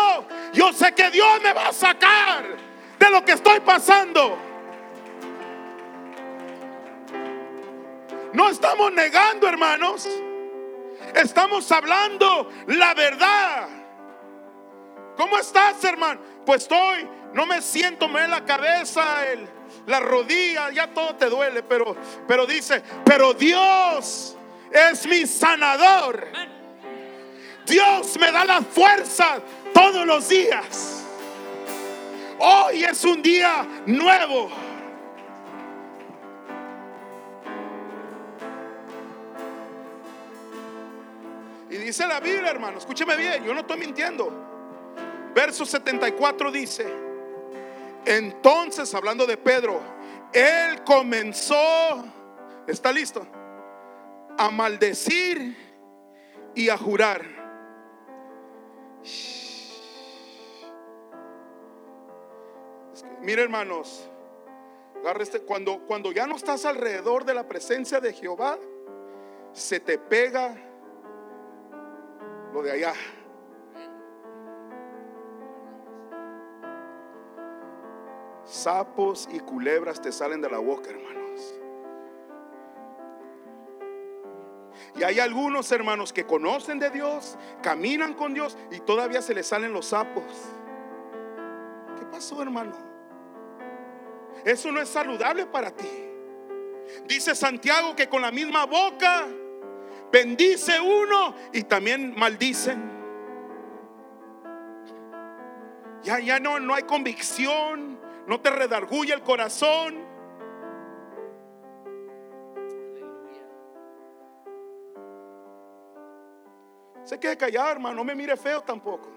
Yo 0.53 0.73
sé 0.73 0.93
que 0.95 1.11
Dios 1.11 1.41
me 1.41 1.53
va 1.53 1.69
a 1.69 1.73
sacar 1.73 2.45
de 2.99 3.11
lo 3.11 3.25
que 3.25 3.33
estoy 3.33 3.61
pasando. 3.61 4.37
No 8.33 8.49
estamos 8.49 8.93
negando, 8.93 9.47
hermanos. 9.47 10.09
Estamos 11.15 11.71
hablando 11.73 12.51
la 12.67 12.95
verdad. 12.95 13.69
¿Cómo 15.17 15.39
estás, 15.39 15.83
hermano? 15.85 16.21
Pues 16.47 16.63
estoy, 16.63 17.09
no 17.35 17.45
me 17.45 17.61
siento, 17.61 18.09
me 18.09 18.25
en 18.25 18.31
la 18.31 18.45
cabeza, 18.45 19.27
el, 19.27 19.49
la 19.87 20.01
rodilla, 20.01 20.71
ya 20.71 20.89
todo 20.89 21.17
te 21.17 21.27
duele, 21.27 21.63
pero, 21.63 21.97
pero 22.27 22.47
dice, 22.47 22.83
pero 23.05 23.35
Dios 23.35 24.37
es 24.71 25.07
mi 25.07 25.27
sanador. 25.27 26.29
Dios 27.67 28.17
me 28.19 28.33
da 28.33 28.45
la 28.45 28.63
fuerza 28.63 29.41
todos 29.75 30.07
los 30.07 30.29
días. 30.29 31.05
Hoy 32.39 32.85
es 32.85 33.05
un 33.05 33.21
día 33.21 33.67
nuevo. 33.87 34.68
Y 41.71 41.77
dice 41.77 42.07
la 42.07 42.21
Biblia, 42.21 42.51
hermano, 42.51 42.79
escúcheme 42.79 43.17
bien, 43.17 43.45
yo 43.45 43.53
no 43.53 43.61
estoy 43.61 43.79
mintiendo. 43.79 44.33
Verso 45.35 45.67
74 45.67 46.51
dice, 46.51 46.87
entonces, 48.05 48.95
hablando 48.95 49.27
de 49.27 49.37
Pedro, 49.37 49.81
él 50.33 50.83
comenzó, 50.85 52.05
¿está 52.67 52.91
listo? 52.91 53.27
A 54.39 54.51
maldecir 54.51 55.57
y 56.55 56.71
a 56.71 56.79
jurar. 56.79 57.23
Mire 63.21 63.43
hermanos, 63.43 64.09
este, 65.21 65.41
cuando, 65.41 65.81
cuando 65.87 66.13
ya 66.13 66.27
no 66.27 66.37
estás 66.37 66.65
alrededor 66.65 67.25
de 67.25 67.35
la 67.35 67.47
presencia 67.47 68.01
de 68.01 68.13
Jehová, 68.13 68.59
se 69.53 69.81
te 69.81 69.99
pega 69.99 70.57
lo 72.53 72.63
de 72.63 72.73
allá. 72.73 72.95
sapos 78.49 79.29
y 79.33 79.41
culebras 79.41 80.01
te 80.01 80.11
salen 80.11 80.41
de 80.41 80.51
la 80.51 80.59
boca, 80.59 80.91
hermanos. 80.91 81.55
Y 84.97 85.03
hay 85.05 85.21
algunos 85.21 85.71
hermanos 85.71 86.13
que 86.13 86.27
conocen 86.27 86.79
de 86.79 86.91
Dios, 86.91 87.37
caminan 87.63 88.15
con 88.15 88.35
Dios 88.35 88.57
y 88.71 88.81
todavía 88.81 89.23
se 89.23 89.35
les 89.35 89.47
salen 89.47 89.73
los 89.73 89.87
sapos. 89.87 90.25
¿Qué 91.99 92.05
pasó, 92.07 92.43
hermano? 92.43 92.77
Eso 94.45 94.73
no 94.73 94.81
es 94.81 94.89
saludable 94.89 95.47
para 95.47 95.71
ti. 95.71 95.89
Dice 97.07 97.35
Santiago 97.35 97.95
que 97.95 98.09
con 98.09 98.23
la 98.23 98.33
misma 98.33 98.65
boca 98.67 99.27
bendice 100.13 100.81
uno 100.81 101.35
y 101.53 101.63
también 101.65 102.15
maldicen. 102.17 102.99
Ya, 106.03 106.19
ya 106.21 106.39
no, 106.39 106.61
no 106.61 106.75
hay 106.75 106.85
convicción, 106.85 107.99
no 108.27 108.41
te 108.41 108.51
redarguye 108.51 109.13
el 109.13 109.23
corazón. 109.23 110.07
Se 117.05 117.19
quede 117.19 117.37
callado, 117.37 117.71
hermano, 117.71 117.97
no 117.97 118.05
me 118.05 118.15
mire 118.15 118.37
feo 118.37 118.61
tampoco. 118.63 119.09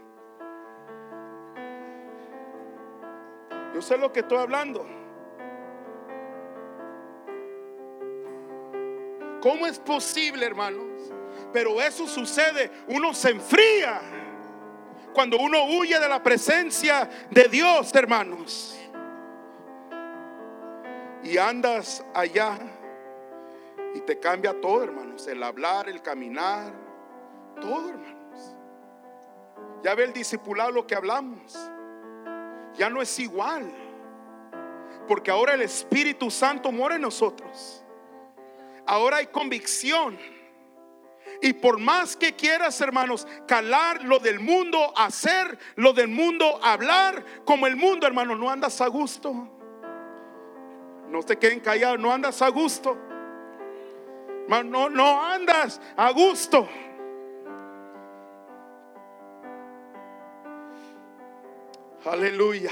Yo 3.73 3.81
sé 3.81 3.97
lo 3.97 4.11
que 4.11 4.21
estoy 4.21 4.37
hablando. 4.37 5.00
¿Cómo 9.41 9.67
es 9.67 9.79
posible, 9.79 10.45
hermanos? 10.45 10.85
Pero 11.51 11.81
eso 11.81 12.07
sucede, 12.07 12.71
uno 12.87 13.13
se 13.13 13.31
enfría 13.31 13.99
cuando 15.13 15.37
uno 15.37 15.65
huye 15.65 15.99
de 15.99 16.07
la 16.07 16.23
presencia 16.23 17.09
de 17.29 17.49
Dios, 17.49 17.93
hermanos 17.93 18.77
y 21.23 21.37
andas 21.37 22.03
allá 22.13 22.57
y 23.93 24.01
te 24.01 24.19
cambia 24.19 24.59
todo, 24.59 24.83
hermanos. 24.83 25.27
El 25.27 25.43
hablar, 25.43 25.89
el 25.89 26.01
caminar, 26.01 26.71
todo, 27.59 27.89
hermanos. 27.89 28.55
Ya 29.83 29.95
ve 29.95 30.05
el 30.05 30.13
discipulado 30.13 30.71
lo 30.71 30.87
que 30.87 30.95
hablamos. 30.95 31.57
Ya 32.75 32.89
no 32.89 33.01
es 33.01 33.19
igual. 33.19 33.69
Porque 35.07 35.29
ahora 35.29 35.53
el 35.53 35.61
Espíritu 35.61 36.31
Santo 36.31 36.71
mora 36.71 36.95
en 36.95 37.01
nosotros. 37.01 37.80
Ahora 38.85 39.17
hay 39.17 39.27
convicción. 39.27 40.17
Y 41.41 41.53
por 41.53 41.79
más 41.79 42.15
que 42.15 42.35
quieras, 42.35 42.79
hermanos, 42.81 43.27
calar 43.47 44.03
lo 44.03 44.19
del 44.19 44.39
mundo, 44.39 44.93
hacer 44.95 45.57
lo 45.75 45.93
del 45.93 46.07
mundo, 46.07 46.59
hablar 46.63 47.25
como 47.45 47.65
el 47.67 47.75
mundo, 47.75 48.05
hermanos, 48.05 48.37
no 48.37 48.49
andas 48.49 48.79
a 48.81 48.87
gusto. 48.87 49.33
No 51.09 51.21
se 51.23 51.37
queden 51.37 51.59
callados, 51.59 51.99
no 51.99 52.11
andas 52.11 52.41
a 52.41 52.49
gusto. 52.49 52.97
No, 54.47 54.89
no 54.89 55.21
andas 55.21 55.81
a 55.95 56.11
gusto. 56.11 56.67
Aleluya. 62.05 62.71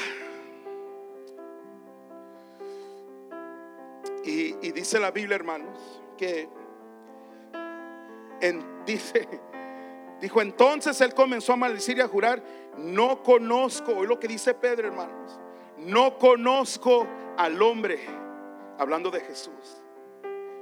Y, 4.23 4.71
dice 4.71 4.99
la 4.99 5.11
Biblia, 5.11 5.35
hermanos, 5.35 5.98
en, 8.41 8.63
dice, 8.85 9.27
dijo 10.21 10.41
entonces 10.41 10.99
él 11.01 11.13
comenzó 11.13 11.53
a 11.53 11.57
maldecir 11.57 11.97
y 11.97 12.01
a 12.01 12.07
jurar, 12.07 12.43
no 12.77 13.23
conozco, 13.23 13.93
hoy 13.93 14.07
lo 14.07 14.19
que 14.19 14.27
dice 14.27 14.53
Pedro, 14.53 14.87
hermanos, 14.87 15.39
no 15.77 16.17
conozco 16.17 17.07
al 17.37 17.61
hombre 17.61 17.99
hablando 18.77 19.11
de 19.11 19.21
Jesús. 19.21 19.83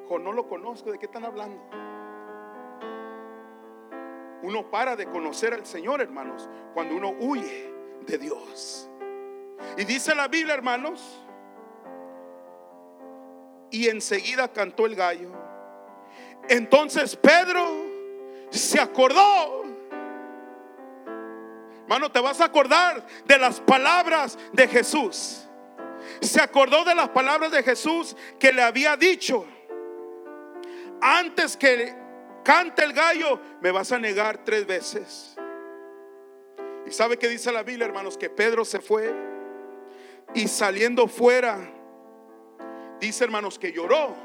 O 0.09 0.17
no 0.17 0.31
lo 0.31 0.47
conozco, 0.47 0.91
¿de 0.91 0.99
qué 0.99 1.05
están 1.05 1.25
hablando? 1.25 1.61
Uno 4.41 4.69
para 4.69 4.95
de 4.95 5.07
conocer 5.07 5.53
al 5.53 5.65
Señor, 5.65 6.01
hermanos, 6.01 6.49
cuando 6.73 6.95
uno 6.95 7.13
huye 7.19 7.73
de 8.05 8.17
Dios. 8.17 8.89
Y 9.77 9.83
dice 9.83 10.15
la 10.15 10.27
Biblia, 10.27 10.53
hermanos, 10.53 11.25
y 13.69 13.87
enseguida 13.89 14.47
cantó 14.51 14.85
el 14.85 14.95
gallo. 14.95 15.31
Entonces 16.49 17.15
Pedro 17.15 17.85
se 18.49 18.79
acordó. 18.79 19.65
Hermano, 21.83 22.11
te 22.11 22.19
vas 22.19 22.41
a 22.41 22.45
acordar 22.45 23.05
de 23.25 23.37
las 23.37 23.59
palabras 23.61 24.37
de 24.51 24.67
Jesús 24.67 25.47
se 26.21 26.41
acordó 26.41 26.83
de 26.83 26.95
las 26.95 27.09
palabras 27.09 27.51
de 27.51 27.63
Jesús 27.63 28.15
que 28.39 28.51
le 28.51 28.61
había 28.61 28.95
dicho. 28.97 29.45
Antes 31.01 31.55
que 31.55 31.93
cante 32.43 32.83
el 32.83 32.93
gallo, 32.93 33.39
me 33.61 33.71
vas 33.71 33.91
a 33.91 33.99
negar 33.99 34.43
tres 34.43 34.65
veces. 34.65 35.35
Y 36.85 36.91
sabe 36.91 37.17
que 37.17 37.27
dice 37.27 37.51
la 37.51 37.63
Biblia, 37.63 37.85
hermanos, 37.85 38.17
que 38.17 38.29
Pedro 38.29 38.63
se 38.63 38.79
fue 38.79 39.13
y 40.33 40.47
saliendo 40.47 41.07
fuera, 41.07 41.69
dice 42.99 43.23
hermanos 43.23 43.59
que 43.59 43.71
lloró, 43.71 44.15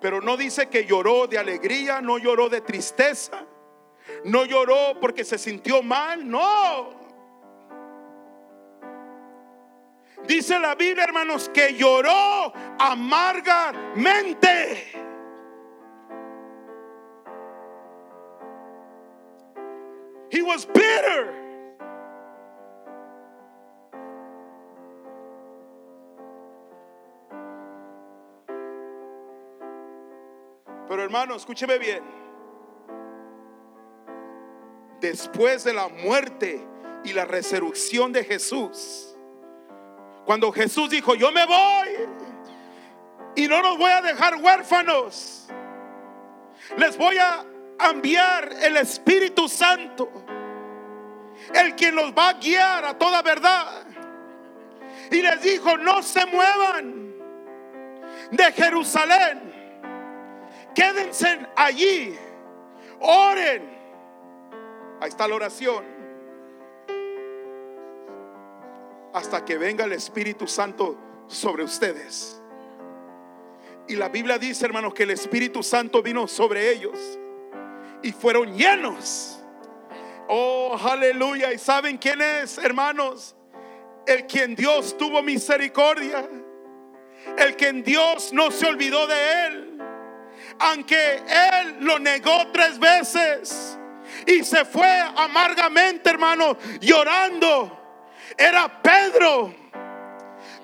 pero 0.00 0.20
no 0.20 0.36
dice 0.36 0.68
que 0.68 0.84
lloró 0.84 1.26
de 1.26 1.38
alegría, 1.38 2.00
no 2.00 2.18
lloró 2.18 2.48
de 2.48 2.60
tristeza, 2.60 3.44
no 4.24 4.44
lloró 4.44 4.98
porque 5.00 5.24
se 5.24 5.38
sintió 5.38 5.82
mal, 5.82 6.28
no. 6.28 6.96
Dice 10.26 10.58
la 10.58 10.74
Biblia, 10.74 11.04
hermanos, 11.04 11.48
que 11.48 11.74
lloró 11.74 12.52
amargamente. 12.78 14.92
He 20.30 20.42
was 20.42 20.66
bitter. 20.66 21.47
Hermano, 31.08 31.36
escúcheme 31.36 31.78
bien. 31.78 32.02
Después 35.00 35.64
de 35.64 35.72
la 35.72 35.88
muerte 35.88 36.62
y 37.02 37.14
la 37.14 37.24
resurrección 37.24 38.12
de 38.12 38.24
Jesús, 38.24 39.16
cuando 40.26 40.52
Jesús 40.52 40.90
dijo, 40.90 41.14
yo 41.14 41.32
me 41.32 41.46
voy 41.46 41.88
y 43.36 43.48
no 43.48 43.62
los 43.62 43.78
voy 43.78 43.90
a 43.90 44.02
dejar 44.02 44.36
huérfanos, 44.36 45.48
les 46.76 46.98
voy 46.98 47.16
a 47.16 47.42
enviar 47.90 48.52
el 48.60 48.76
Espíritu 48.76 49.48
Santo, 49.48 50.10
el 51.54 51.74
quien 51.74 51.94
los 51.94 52.12
va 52.12 52.28
a 52.28 52.32
guiar 52.34 52.84
a 52.84 52.98
toda 52.98 53.22
verdad. 53.22 53.86
Y 55.10 55.22
les 55.22 55.40
dijo, 55.40 55.78
no 55.78 56.02
se 56.02 56.26
muevan 56.26 57.14
de 58.30 58.52
Jerusalén, 58.52 59.47
quédense 60.74 61.46
allí, 61.56 62.16
oren. 63.00 63.78
Ahí 65.00 65.08
está 65.08 65.28
la 65.28 65.34
oración. 65.34 65.84
Hasta 69.12 69.44
que 69.44 69.56
venga 69.56 69.84
el 69.84 69.92
Espíritu 69.92 70.46
Santo 70.46 70.96
sobre 71.26 71.62
ustedes. 71.62 72.42
Y 73.88 73.96
la 73.96 74.08
Biblia 74.08 74.38
dice, 74.38 74.66
hermanos, 74.66 74.92
que 74.92 75.04
el 75.04 75.10
Espíritu 75.12 75.62
Santo 75.62 76.02
vino 76.02 76.28
sobre 76.28 76.70
ellos 76.70 77.18
y 78.02 78.12
fueron 78.12 78.54
llenos. 78.54 79.40
Oh, 80.28 80.78
aleluya. 80.78 81.52
¿Y 81.52 81.58
saben 81.58 81.96
quién 81.96 82.20
es, 82.20 82.58
hermanos? 82.58 83.34
El 84.06 84.26
quien 84.26 84.54
Dios 84.54 84.96
tuvo 84.98 85.22
misericordia. 85.22 86.28
El 87.38 87.56
quien 87.56 87.82
Dios 87.82 88.32
no 88.32 88.50
se 88.50 88.66
olvidó 88.66 89.06
de 89.06 89.46
él. 89.46 89.67
Aunque 90.58 91.16
él 91.16 91.76
lo 91.80 91.98
negó 91.98 92.48
tres 92.52 92.78
veces 92.78 93.78
y 94.26 94.44
se 94.44 94.64
fue 94.64 95.00
amargamente, 95.16 96.10
hermanos, 96.10 96.56
llorando. 96.80 97.74
Era 98.36 98.82
Pedro. 98.82 99.54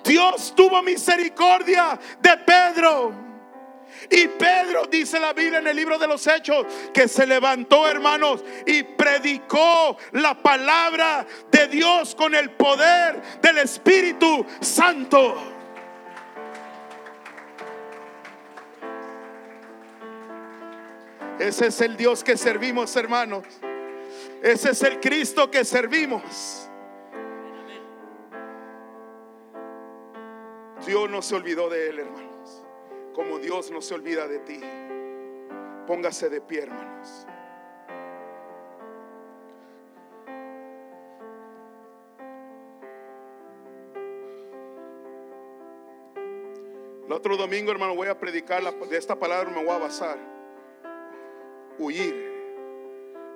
Dios 0.02 0.52
tuvo 0.54 0.82
misericordia 0.82 1.98
de 2.20 2.36
Pedro. 2.38 3.24
Y 4.10 4.28
Pedro, 4.28 4.86
dice 4.86 5.18
la 5.18 5.32
Biblia 5.32 5.60
en 5.60 5.66
el 5.66 5.76
libro 5.76 5.98
de 5.98 6.06
los 6.06 6.26
Hechos, 6.26 6.66
que 6.92 7.08
se 7.08 7.26
levantó, 7.26 7.88
hermanos, 7.88 8.44
y 8.66 8.82
predicó 8.82 9.96
la 10.12 10.34
palabra 10.34 11.26
de 11.50 11.68
Dios 11.68 12.14
con 12.14 12.34
el 12.34 12.50
poder 12.50 13.22
del 13.40 13.58
Espíritu 13.58 14.44
Santo. 14.60 15.53
Ese 21.38 21.66
es 21.66 21.80
el 21.80 21.96
Dios 21.96 22.22
que 22.22 22.36
servimos, 22.36 22.94
hermanos. 22.96 23.44
Ese 24.42 24.70
es 24.70 24.82
el 24.82 25.00
Cristo 25.00 25.50
que 25.50 25.64
servimos. 25.64 26.68
Dios 30.86 31.10
no 31.10 31.22
se 31.22 31.34
olvidó 31.34 31.68
de 31.68 31.88
él, 31.88 31.98
hermanos. 32.00 32.62
Como 33.14 33.38
Dios 33.38 33.70
no 33.70 33.80
se 33.80 33.94
olvida 33.94 34.28
de 34.28 34.38
ti. 34.40 34.60
Póngase 35.86 36.28
de 36.28 36.40
pie, 36.40 36.62
hermanos. 36.62 37.26
El 47.06 47.12
otro 47.12 47.36
domingo, 47.36 47.70
hermano, 47.70 47.94
voy 47.94 48.08
a 48.08 48.18
predicar 48.18 48.62
de 48.62 48.96
esta 48.96 49.16
palabra, 49.18 49.50
me 49.50 49.62
voy 49.62 49.74
a 49.74 49.78
basar. 49.78 50.33
Huir. 51.78 52.32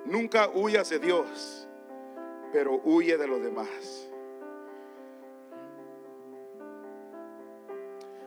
Nunca 0.05 0.49
huyas 0.49 0.89
de 0.89 0.99
Dios, 0.99 1.67
pero 2.51 2.81
huye 2.83 3.17
de 3.17 3.27
los 3.27 3.41
demás. 3.41 4.09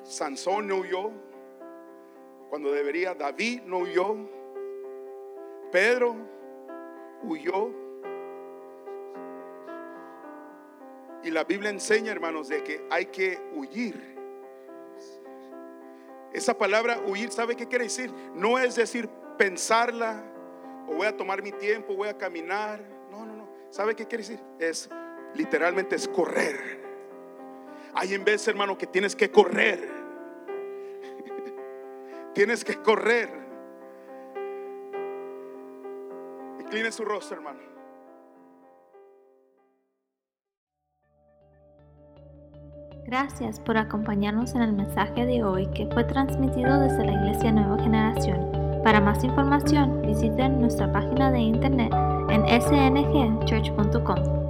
Sansón 0.02 0.68
no 0.68 0.76
huyó 0.76 1.10
cuando 2.52 2.70
debería, 2.70 3.14
David 3.14 3.62
no 3.62 3.78
huyó, 3.78 4.14
Pedro 5.70 6.14
huyó. 7.22 7.70
Y 11.22 11.30
la 11.30 11.44
Biblia 11.44 11.70
enseña, 11.70 12.12
hermanos, 12.12 12.48
de 12.48 12.62
que 12.62 12.86
hay 12.90 13.06
que 13.06 13.40
huir. 13.54 14.12
Esa 16.34 16.58
palabra 16.58 17.00
huir, 17.06 17.32
¿sabe 17.32 17.56
qué 17.56 17.66
quiere 17.66 17.84
decir? 17.84 18.12
No 18.34 18.58
es 18.58 18.74
decir 18.74 19.08
pensarla 19.36 20.24
o 20.88 20.94
voy 20.94 21.06
a 21.06 21.16
tomar 21.16 21.42
mi 21.42 21.52
tiempo, 21.52 21.94
voy 21.94 22.08
a 22.08 22.16
caminar. 22.16 22.80
No, 23.10 23.24
no, 23.24 23.36
no. 23.36 23.48
¿Sabe 23.70 23.94
qué 23.94 24.06
quiere 24.06 24.24
decir? 24.24 24.40
Es 24.58 24.88
literalmente 25.34 25.96
es 25.96 26.08
correr. 26.08 26.80
Hay 27.94 28.14
en 28.14 28.24
vez, 28.24 28.46
hermano, 28.48 28.76
que 28.76 28.86
tienes 28.86 29.14
que 29.14 29.30
correr. 29.30 29.88
tienes 32.34 32.64
que 32.64 32.76
correr. 32.76 33.30
Incline 36.60 36.90
su 36.90 37.04
rostro, 37.04 37.36
hermano. 37.36 37.72
Gracias 43.04 43.60
por 43.60 43.76
acompañarnos 43.76 44.54
en 44.54 44.62
el 44.62 44.72
mensaje 44.72 45.26
de 45.26 45.44
hoy 45.44 45.66
que 45.74 45.86
fue 45.92 46.04
transmitido 46.04 46.80
desde 46.80 47.04
la 47.04 47.12
Iglesia 47.12 47.52
Nueva 47.52 47.82
Generación. 47.82 48.61
Para 48.82 49.00
más 49.00 49.22
información, 49.22 50.02
visiten 50.02 50.60
nuestra 50.60 50.90
página 50.92 51.30
de 51.30 51.40
internet 51.40 51.92
en 52.30 52.42
sngchurch.com. 52.60 54.41